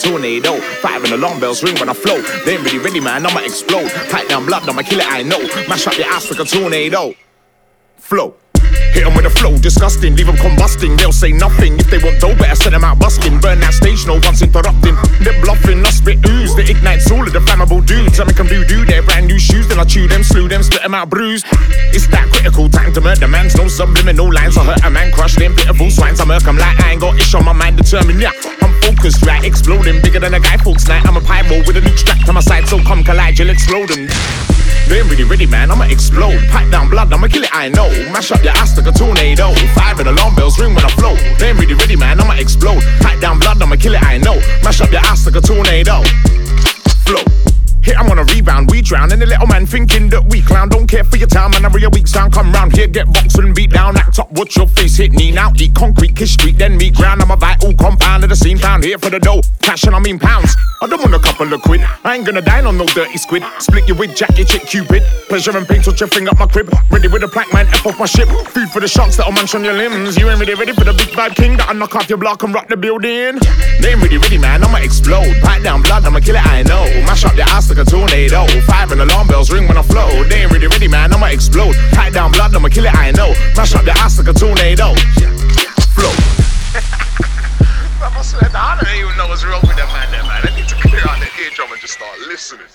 Tornado. 0.06 0.60
Five 0.82 1.04
and 1.04 1.14
alarm 1.14 1.40
bells 1.40 1.64
ring 1.64 1.76
when 1.80 1.90
I 1.90 1.94
flow. 1.94 2.22
They 2.46 2.56
ain't 2.56 2.64
really 2.64 2.80
ready, 2.80 3.00
man. 3.00 3.26
I'ma 3.26 3.40
explode. 3.40 3.90
Pipe 4.12 4.28
down 4.30 4.46
blood, 4.46 4.70
I'ma 4.70 4.84
kill 4.84 5.00
it, 5.00 5.12
I 5.12 5.24
know. 5.24 5.42
Mash 5.68 5.88
up 5.88 5.98
your 5.98 6.08
ass 6.08 6.30
like 6.30 6.40
a 6.40 6.46
tornado. 6.46 7.14
Flow. 7.98 8.36
Hit 8.94 9.06
Hit 9.06 9.12
'em 9.12 9.18
with 9.18 9.26
a 9.26 9.30
flow, 9.30 9.56
disgusting, 9.60 10.16
leave 10.16 10.28
leave 10.28 10.30
'em 10.30 10.38
combusting. 10.38 10.98
They'll 10.98 11.12
say 11.12 11.32
nothing 11.32 11.78
if 11.80 11.92
they 11.92 12.00
want 12.00 12.20
dough, 12.20 12.34
better 12.34 12.56
send 12.56 12.74
'em 12.74 12.84
out 12.84 12.98
busking. 12.98 13.38
Burn 13.40 13.60
that 13.60 13.76
stage, 13.76 14.04
no 14.08 14.16
one's 14.16 14.42
interrupting. 14.42 14.98
They're 15.22 15.40
bluffing, 15.42 15.86
I 15.86 15.92
spit 15.92 16.18
ooze 16.28 16.56
that 16.56 16.68
ignites 16.68 17.12
all 17.12 17.22
of 17.22 17.32
the 17.32 17.40
flammable 17.40 17.86
dudes. 17.86 18.20
I 18.20 18.24
make 18.24 18.40
'em 18.40 18.48
do 18.48 18.84
their 18.84 19.04
brand 19.04 19.28
new 19.28 19.38
shoes, 19.38 19.68
then 19.68 19.80
I 19.80 19.84
chew 19.84 20.08
them, 20.08 20.24
slew 20.24 20.48
them, 20.48 20.64
split 20.64 20.84
'em 20.84 20.96
out 20.96 21.10
bruised. 21.12 21.46
It's 21.94 22.08
that 22.08 22.32
critical 22.32 22.68
time 22.68 22.94
to 22.94 23.02
murder 23.02 23.28
man's 23.28 23.56
no 23.56 23.68
subliminal 23.68 24.34
lines. 24.34 24.58
I 24.58 24.64
hurt 24.64 24.84
a 24.84 24.90
man, 24.90 25.12
crush 25.12 25.36
them 25.36 25.54
pitiful 25.54 25.92
swines. 25.92 26.20
I 26.20 26.26
murk 26.26 26.48
'em 26.48 26.58
like 26.58 26.84
I 26.84 26.94
ain't 26.94 27.02
got 27.02 27.20
ish 27.20 27.36
on 27.36 27.46
my 27.46 27.54
mind, 27.54 27.78
determined, 27.78 28.20
yeah. 28.20 28.32
Focused, 29.06 29.26
right? 29.28 29.46
Exploding 29.46 30.02
bigger 30.02 30.20
than 30.20 30.34
a 30.34 30.40
guy 30.40 30.58
folks 30.58 30.88
night. 30.88 31.06
I'm 31.06 31.16
a 31.16 31.22
pyro 31.22 31.60
with 31.68 31.78
a 31.78 31.80
nuke 31.80 32.00
strapped 32.00 32.26
to 32.26 32.34
my 32.34 32.40
side, 32.40 32.68
so 32.68 32.82
come 32.82 33.04
collide, 33.04 33.38
you'll 33.38 33.52
explode. 33.52 33.90
They 33.90 34.98
ain't 34.98 35.12
really 35.12 35.24
ready, 35.24 35.46
man. 35.46 35.70
I'ma 35.70 35.86
explode. 35.86 36.42
Pipe 36.50 36.72
down 36.72 36.90
blood, 36.90 37.14
I'ma 37.14 37.28
kill 37.28 37.44
it, 37.44 37.52
I 37.54 37.70
know. 37.70 37.88
Mash 38.12 38.32
up 38.32 38.44
your 38.44 38.54
ass 38.54 38.76
like 38.76 38.88
a 38.88 38.92
tornado. 38.92 39.54
Five 39.76 40.00
and 40.00 40.10
alarm 40.10 40.34
bells 40.34 40.58
ring 40.60 40.74
when 40.74 40.84
I 40.84 40.90
flow. 40.90 41.14
They 41.38 41.50
ain't 41.50 41.60
really 41.60 41.76
ready, 41.76 41.96
man. 41.96 42.20
I'ma 42.20 42.34
explode. 42.34 42.82
Pipe 43.02 43.22
down 43.22 43.38
blood, 43.38 43.62
I'ma 43.62 43.76
kill 43.76 43.94
it, 43.94 44.02
I 44.02 44.18
know. 44.18 44.42
Mash 44.64 44.82
up 44.82 44.90
your 44.90 45.02
ass 45.02 45.24
like 45.28 45.36
a 45.36 45.42
tornado. 45.42 46.02
Flow. 47.06 47.55
Hit, 47.86 48.00
I'm 48.00 48.10
on 48.10 48.18
a 48.18 48.24
rebound, 48.24 48.72
we 48.72 48.82
drown. 48.82 49.12
And 49.12 49.22
the 49.22 49.28
little 49.28 49.46
man 49.46 49.68
thinking 49.68 50.10
that 50.10 50.26
we 50.26 50.42
clown. 50.42 50.70
Don't 50.70 50.88
care 50.88 51.04
for 51.04 51.18
your 51.18 51.28
time, 51.28 51.52
man. 51.52 51.72
Real 51.72 51.92
weak 51.92 52.08
sound. 52.08 52.34
Come 52.34 52.52
round 52.52 52.76
here, 52.76 52.88
get 52.88 53.06
boxed 53.14 53.38
and 53.38 53.54
beat 53.54 53.70
down. 53.70 53.96
Act 53.96 54.18
up, 54.18 54.32
watch 54.32 54.58
your 54.58 54.68
face 54.68 54.98
hit 54.98 55.12
knee 55.12 55.32
now. 55.32 55.52
Eat 55.56 55.76
concrete, 55.76 56.16
kiss 56.16 56.34
street, 56.34 56.58
then 56.58 56.78
meet 56.78 56.96
ground. 56.96 57.22
I'm 57.22 57.30
a 57.30 57.36
vital 57.36 57.76
compound 57.76 58.24
of 58.24 58.30
the 58.30 58.36
scene. 58.36 58.58
Pound 58.58 58.84
here 58.84 58.98
for 58.98 59.12
the 59.12 59.20
dough. 59.20 59.42
Cash 59.62 59.84
and 59.84 59.96
I 59.96 60.00
mean 60.00 60.18
pounds. 60.18 60.56
I 60.82 60.88
don't 60.88 61.00
want 61.00 61.14
a 61.14 61.20
couple 61.20 61.54
of 61.54 61.62
quid. 61.62 61.82
I 62.04 62.16
ain't 62.16 62.26
gonna 62.26 62.42
dine 62.42 62.66
on 62.66 62.78
no 62.78 62.86
dirty 62.88 63.18
squid. 63.18 63.44
Split 63.60 63.88
you 63.88 63.94
with 63.94 64.16
jack 64.16 64.36
your 64.36 64.48
chick, 64.48 64.64
cupid. 64.64 65.04
Pleasure 65.30 65.56
and 65.56 65.68
pain, 65.68 65.84
touch 65.84 66.00
your 66.00 66.10
finger 66.10 66.32
up 66.32 66.40
my 66.40 66.48
crib. 66.48 66.74
Ready 66.90 67.08
with 67.08 67.24
a 67.24 67.28
plank, 67.28 67.54
man, 67.54 67.68
F 67.68 67.86
off 67.86 68.00
my 68.00 68.06
ship. 68.08 68.30
Food 68.50 68.70
for 68.70 68.80
the 68.80 68.88
sharks 68.88 69.18
that'll 69.18 69.32
munch 69.32 69.54
on 69.54 69.64
your 69.64 69.74
limbs. 69.74 70.18
You 70.18 70.30
ain't 70.30 70.40
really 70.40 70.56
ready 70.56 70.74
for 70.74 70.86
the 70.86 70.94
big 70.94 71.16
bad 71.16 71.36
king 71.36 71.58
that'll 71.58 71.76
knock 71.76 71.96
off 71.96 72.10
your 72.10 72.18
block 72.18 72.42
and 72.42 72.54
rock 72.54 72.68
the 72.68 72.78
building. 72.78 73.38
They 73.82 73.94
ain't 73.94 74.02
really 74.02 74.18
ready, 74.18 74.40
man. 74.40 74.64
I'ma 74.64 74.80
explode. 74.80 75.36
Pipe 75.44 75.62
down 75.62 75.84
blood, 75.84 76.04
I'ma 76.04 76.20
kill 76.20 76.36
it, 76.36 76.46
I 76.46 76.64
know. 76.64 76.84
Mash 77.06 77.26
up 77.26 77.36
your 77.36 77.46
ass 77.50 77.70
like 77.76 77.88
a 77.88 77.90
tornado. 77.90 78.48
Five 78.68 78.92
and 78.92 79.02
alarm 79.02 79.28
bells 79.28 79.52
ring 79.52 79.68
when 79.68 79.78
I 79.78 79.82
flow. 79.82 80.24
They 80.24 80.44
ain't 80.44 80.52
really 80.52 80.68
ready, 80.68 80.88
man. 80.88 81.14
I'ma 81.14 81.28
explode. 81.28 81.76
Pipe 81.92 82.14
down 82.14 82.32
blood, 82.32 82.56
I'ma 82.56 82.70
kill 82.70 82.86
it, 82.86 82.96
I 82.96 83.12
know. 83.12 83.34
Mash 83.56 83.76
up 83.76 83.86
your 83.86 83.96
ass 83.98 84.18
like 84.18 84.28
a 84.28 84.34
tornado. 84.34 84.96
Flow. 85.96 86.14
I 88.06 88.12
must 88.14 88.36
have 88.36 88.54
I 88.56 88.80
don't 88.82 88.96
even 88.96 89.18
know 89.18 89.28
what's 89.28 89.44
wrong 89.44 89.62
with 89.62 89.76
them 89.76 89.88
man, 89.90 90.12
them, 90.12 90.26
man. 90.28 90.42
I 90.44 90.56
need 90.56 90.68
to 90.70 90.76
clear 90.76 91.02
out 91.08 91.20
the 91.20 91.30
eardrum 91.42 91.72
and 91.72 91.82
just 91.82 91.94
start 91.94 92.18
listening. 92.28 92.68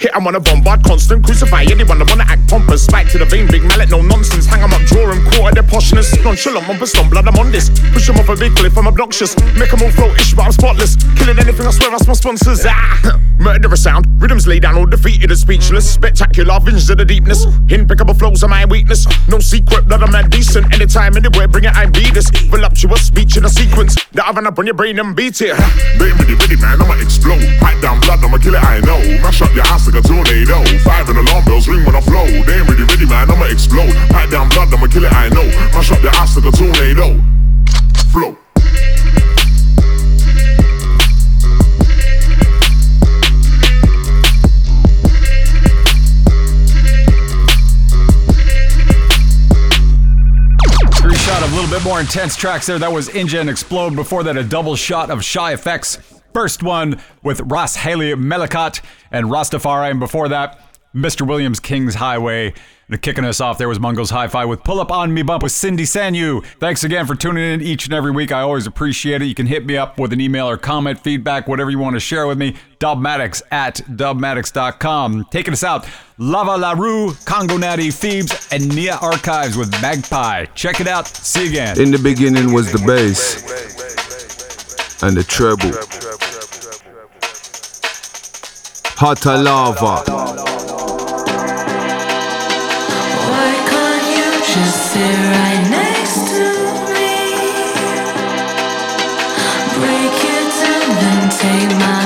Hit 0.00 0.10
'em 0.16 0.26
on 0.26 0.34
a 0.34 0.40
bombard, 0.40 0.82
constant 0.84 1.24
crucify 1.24 1.62
anyone 1.70 1.98
that 1.98 2.08
wanna 2.08 2.24
act 2.28 2.48
pompous. 2.48 2.84
Spike 2.84 3.08
to 3.10 3.18
the 3.18 3.24
vein, 3.24 3.46
big 3.46 3.62
mallet, 3.64 3.90
no 3.90 4.02
nonsense. 4.02 4.46
Hang 4.46 4.62
'em 4.62 4.72
up, 4.72 4.82
draw 4.86 5.10
'em, 5.10 5.22
quarter 5.30 5.54
their 5.54 5.62
poshness. 5.62 6.12
Nonchalant, 6.24 6.68
on 6.68 6.86
stomp, 6.86 7.10
blood, 7.10 7.28
I'm 7.28 7.38
on 7.38 7.52
this. 7.52 7.70
Push 7.92 8.08
'em 8.08 8.18
off 8.18 8.28
a 8.28 8.36
big 8.36 8.54
cliff, 8.56 8.76
I'm 8.76 8.86
obnoxious. 8.86 9.36
Make 9.56 9.72
'em 9.72 9.82
all 9.82 9.90
floatish, 9.90 10.34
but 10.34 10.46
I'm 10.46 10.52
spotless. 10.52 10.96
Killing 11.16 11.38
anything, 11.38 11.66
I 11.66 11.70
swear, 11.70 11.90
that's 11.90 12.06
my 12.06 12.14
sponsors. 12.14 12.66
Ah! 12.66 13.18
Murder 13.38 13.72
a 13.72 13.76
sound, 13.76 14.06
rhythms 14.20 14.46
lay 14.46 14.60
down, 14.60 14.76
all 14.76 14.86
defeated 14.86 15.30
and 15.30 15.38
speechless. 15.38 15.88
Spectacular, 15.88 16.58
visions 16.60 16.90
of 16.90 16.98
the 16.98 17.04
deepness. 17.04 17.46
Impeccable 17.68 18.14
flows 18.14 18.42
are 18.44 18.48
my 18.48 18.64
weakness. 18.64 19.06
No 19.28 19.38
secret, 19.40 19.88
blood, 19.88 20.02
I'm 20.02 20.12
not 20.12 20.30
decent. 20.30 20.72
Anytime, 20.72 21.16
anywhere, 21.16 21.48
bring 21.48 21.64
it, 21.64 21.74
I 21.74 21.86
be 21.86 22.10
this. 22.10 22.30
Voluptuous 22.50 23.02
speech 23.02 23.36
in 23.36 23.44
a 23.44 23.48
sequence 23.48 23.96
that 24.12 24.26
I 24.26 24.30
run 24.32 24.46
up 24.46 24.58
on 24.58 24.66
your 24.66 24.74
brain 24.74 24.98
and 24.98 25.14
beat 25.16 25.40
it. 25.40 25.58
Ain't 25.58 26.18
really 26.20 26.34
ready, 26.34 26.56
man. 26.56 26.80
I'ma 26.80 26.94
explode. 26.94 27.42
Pipe 27.60 27.80
down 27.80 28.00
blood, 28.00 28.22
I'ma 28.24 28.38
kill 28.38 28.54
it, 28.54 28.62
I 28.62 28.78
know. 28.80 28.98
Mash 29.22 29.42
up 29.42 29.52
your 29.54 29.66
ass 29.66 29.88
like 29.92 30.04
a 30.04 30.08
tornado. 30.08 30.64
Five 30.78 31.08
and 31.08 31.18
alarm 31.18 31.44
bells 31.44 31.68
ring 31.68 31.84
when 31.84 31.94
I 31.94 32.00
flow. 32.00 32.24
They 32.24 32.58
ain't 32.58 32.68
really 32.68 32.84
ready, 32.84 33.06
man. 33.06 33.30
I'ma 33.30 33.46
explode. 33.46 33.92
Pipe 34.10 34.30
down 34.30 34.48
blood, 34.48 34.72
I'ma 34.72 34.86
kill 34.86 35.04
it, 35.04 35.12
I 35.12 35.28
know. 35.28 35.44
Mash 35.72 35.92
up 35.92 36.02
your 36.02 36.12
ass 36.12 36.36
like 36.36 36.52
a 36.52 36.56
tornado. 36.56 37.20
Flow. 38.10 38.36
Three 50.94 51.16
shot 51.16 51.42
of 51.42 51.52
a 51.52 51.54
little 51.54 51.70
bit 51.70 51.82
more 51.84 52.00
intense 52.00 52.36
tracks 52.36 52.66
there. 52.66 52.78
That 52.78 52.92
was 52.92 53.08
Inja 53.08 53.40
and 53.40 53.50
Explode. 53.50 53.94
Before 53.94 54.22
that, 54.22 54.36
a 54.36 54.44
double 54.44 54.76
shot 54.76 55.10
of 55.10 55.24
Shy 55.24 55.54
FX. 55.54 56.11
First 56.32 56.62
one 56.62 57.00
with 57.22 57.40
Ross 57.42 57.76
Haley 57.76 58.12
Melikat 58.14 58.80
and 59.10 59.26
Rastafari. 59.26 59.90
And 59.90 60.00
before 60.00 60.28
that, 60.28 60.58
Mr. 60.94 61.26
Williamz 61.26 61.60
King's 61.60 61.94
Highway. 61.94 62.54
And 62.88 63.00
kicking 63.00 63.24
us 63.24 63.40
off 63.40 63.56
there 63.56 63.68
was 63.68 63.80
Mungo's 63.80 64.10
Hi 64.10 64.28
Fi 64.28 64.44
with 64.44 64.64
Pull 64.64 64.78
Up 64.78 64.92
On 64.92 65.14
Me 65.14 65.22
Bump 65.22 65.42
with 65.42 65.52
Cindy 65.52 65.84
Sanyu. 65.84 66.44
Thanks 66.60 66.84
again 66.84 67.06
for 67.06 67.14
tuning 67.14 67.42
in 67.42 67.62
each 67.62 67.86
and 67.86 67.94
every 67.94 68.10
week. 68.10 68.32
I 68.32 68.40
always 68.42 68.66
appreciate 68.66 69.22
it. 69.22 69.26
You 69.26 69.34
can 69.34 69.46
hit 69.46 69.64
me 69.64 69.78
up 69.78 69.98
with 69.98 70.12
an 70.12 70.20
email 70.20 70.46
or 70.46 70.58
comment, 70.58 71.00
feedback, 71.00 71.48
whatever 71.48 71.70
you 71.70 71.78
want 71.78 71.96
to 71.96 72.00
share 72.00 72.26
with 72.26 72.36
me. 72.36 72.56
Dubmatix 72.80 73.40
at 73.50 73.76
dubmatix.com. 73.76 75.26
Taking 75.30 75.54
us 75.54 75.64
out, 75.64 75.88
Lava 76.18 76.58
La 76.58 76.72
Rue, 76.72 77.14
Congo 77.24 77.56
Natty, 77.56 77.90
Thebes, 77.90 78.48
and 78.52 78.68
Nia 78.74 78.96
Archives 78.96 79.56
with 79.56 79.70
Magpie. 79.80 80.44
Check 80.54 80.80
it 80.80 80.86
out. 80.86 81.06
See 81.06 81.44
you 81.44 81.48
again. 81.48 81.80
In 81.80 81.92
the 81.92 81.98
beginning 81.98 82.52
was 82.52 82.70
the 82.72 82.78
bass 82.86 84.01
and 85.02 85.16
the 85.16 85.24
treble. 85.24 85.72
Hotter 88.96 89.36
lava. 89.36 90.04
Why 93.28 93.50
can't 93.70 94.06
you 94.16 94.30
just 94.54 94.76
sit 94.92 95.16
right 95.34 95.62
next 95.70 96.18
to 96.30 96.44
me? 96.94 97.12
Break 99.74 100.18
it 100.34 100.46
down 100.62 100.90
and 101.10 101.26
take 101.32 101.72
my 101.80 102.01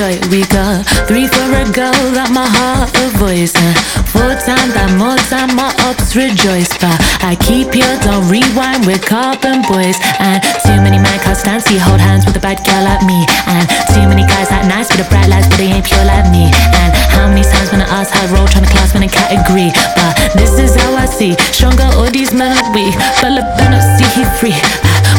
joy. 0.00 0.16
We 0.32 0.40
got 0.48 0.88
three 1.04 1.28
for 1.28 1.44
a 1.52 1.64
girl 1.76 1.92
that 2.16 2.32
my 2.32 2.48
heart 2.48 2.88
avoids. 3.04 3.52
And 3.52 3.76
uh. 3.76 4.00
four 4.08 4.32
times 4.32 4.72
that 4.72 4.96
more 4.96 5.20
time 5.28 5.52
my 5.52 5.68
ups 5.84 6.16
rejoice. 6.16 6.72
But 6.80 6.96
I 7.20 7.36
keep 7.36 7.76
your 7.76 7.92
don't 8.00 8.24
rewind 8.32 8.88
with 8.88 9.04
carbon 9.04 9.60
boys. 9.68 10.00
And 10.16 10.40
too 10.64 10.80
many 10.80 10.96
men 10.96 11.16
can't 11.20 11.36
stand 11.36 11.60
see 11.60 11.76
hold 11.76 12.00
hands 12.00 12.24
with 12.24 12.32
a 12.40 12.40
bad 12.40 12.64
girl 12.64 12.80
like 12.88 13.04
me. 13.04 13.28
And 13.44 13.68
too 13.92 14.08
many 14.08 14.24
guys 14.24 14.48
that 14.48 14.64
nice 14.64 14.88
with 14.88 15.04
the 15.04 15.08
bright 15.12 15.28
lights, 15.28 15.52
but 15.52 15.60
they 15.60 15.68
ain't 15.68 15.84
pure 15.84 16.06
like 16.08 16.32
me. 16.32 16.48
And 16.48 16.90
how 17.12 17.28
many 17.28 17.44
times 17.44 17.68
when 17.68 17.84
I 17.84 17.88
ask 17.92 18.08
how 18.08 18.24
roll 18.32 18.48
trying 18.48 18.64
to 18.64 18.72
class 18.72 18.96
in 18.96 19.04
a 19.04 19.10
category. 19.10 19.68
But 20.00 20.16
this 20.32 20.56
is 20.56 20.72
how 20.80 20.96
I 20.96 21.04
see 21.04 21.36
stronger 21.52 21.84
all 22.00 22.08
these 22.08 22.32
men 22.32 22.56
are 22.56 22.72
weak. 22.72 22.96
But 23.20 23.36
look, 23.36 23.48
better 23.60 23.84
see 24.00 24.08
he 24.16 24.24
free. 24.40 24.56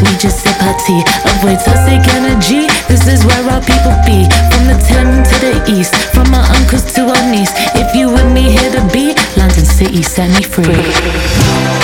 We 0.01 0.17
just 0.17 0.41
tea, 0.85 1.01
avoid 1.25 1.59
toxic 1.59 2.03
energy. 2.15 2.67
This 2.87 3.07
is 3.07 3.25
where 3.25 3.43
our 3.49 3.61
people 3.61 3.95
be. 4.05 4.27
From 4.51 4.63
the 4.67 4.77
10 4.79 5.23
to 5.23 5.35
the 5.43 5.53
east, 5.67 5.95
from 6.13 6.33
our 6.33 6.45
uncles 6.55 6.91
to 6.93 7.01
our 7.07 7.31
niece. 7.31 7.51
If 7.75 7.95
you 7.95 8.09
with 8.09 8.31
me, 8.31 8.51
here 8.51 8.71
the 8.71 8.83
beat. 8.93 9.17
London 9.37 9.65
City, 9.65 10.03
set 10.03 10.29
me 10.29 10.43
free. 10.43 11.80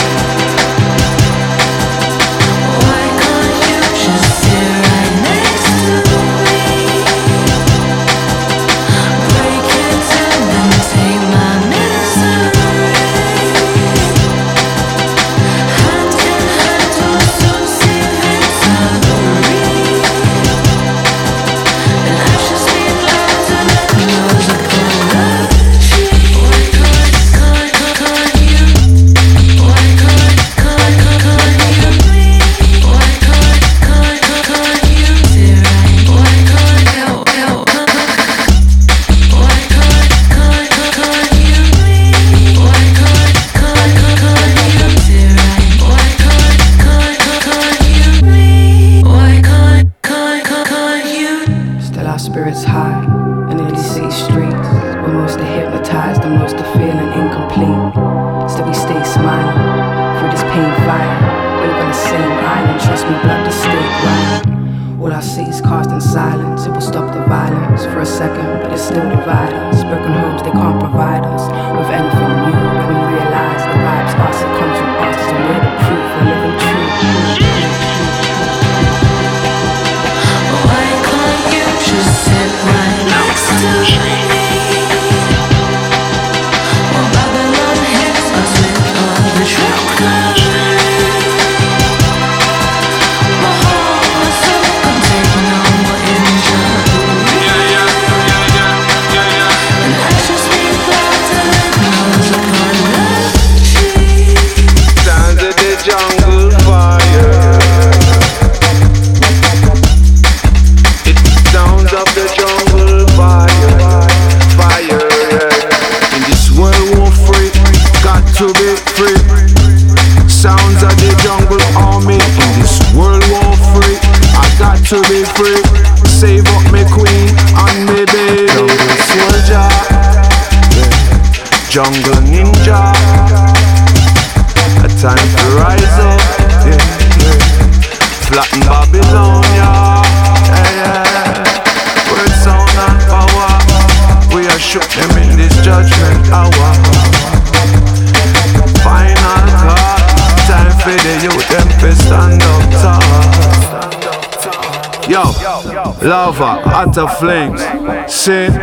Lava, 156.07 156.61
utter 156.65 157.05
flames. 157.19 157.61
Sin, 158.07 158.53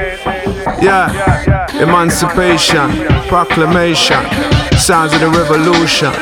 yeah. 0.80 1.66
Emancipation, 1.78 2.88
proclamation. 3.28 4.24
Signs 4.78 5.12
of 5.12 5.20
the 5.20 5.28
revolution. 5.28 6.12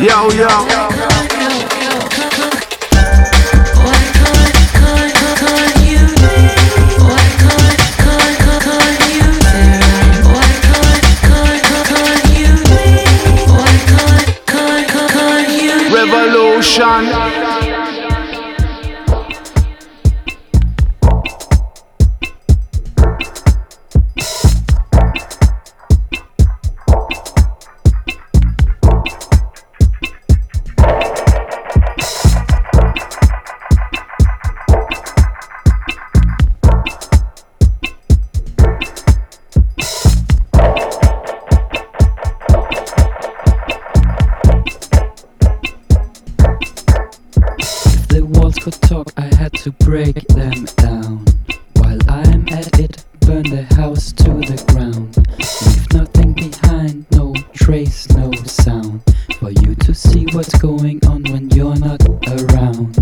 Yo, 0.00 0.30
yo. 0.30 0.97
walls 48.48 48.64
could 48.64 48.80
talk, 48.88 49.12
I 49.18 49.28
had 49.34 49.52
to 49.64 49.70
break 49.72 50.26
them 50.28 50.64
down. 50.76 51.26
While 51.74 51.98
I'm 52.08 52.48
at 52.48 52.78
it, 52.80 53.04
burn 53.20 53.42
the 53.42 53.66
house 53.74 54.10
to 54.12 54.24
the 54.24 54.56
ground. 54.72 55.16
Leave 55.66 55.92
nothing 55.92 56.32
behind, 56.32 57.04
no 57.12 57.34
trace, 57.52 58.08
no 58.16 58.32
sound. 58.44 59.02
For 59.38 59.50
you 59.50 59.74
to 59.74 59.92
see 59.94 60.24
what's 60.32 60.56
going 60.58 61.04
on 61.06 61.24
when 61.24 61.50
you're 61.50 61.76
not 61.76 62.02
around. 62.36 62.96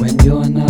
When 0.00 0.18
you're 0.22 0.50
not 0.50 0.67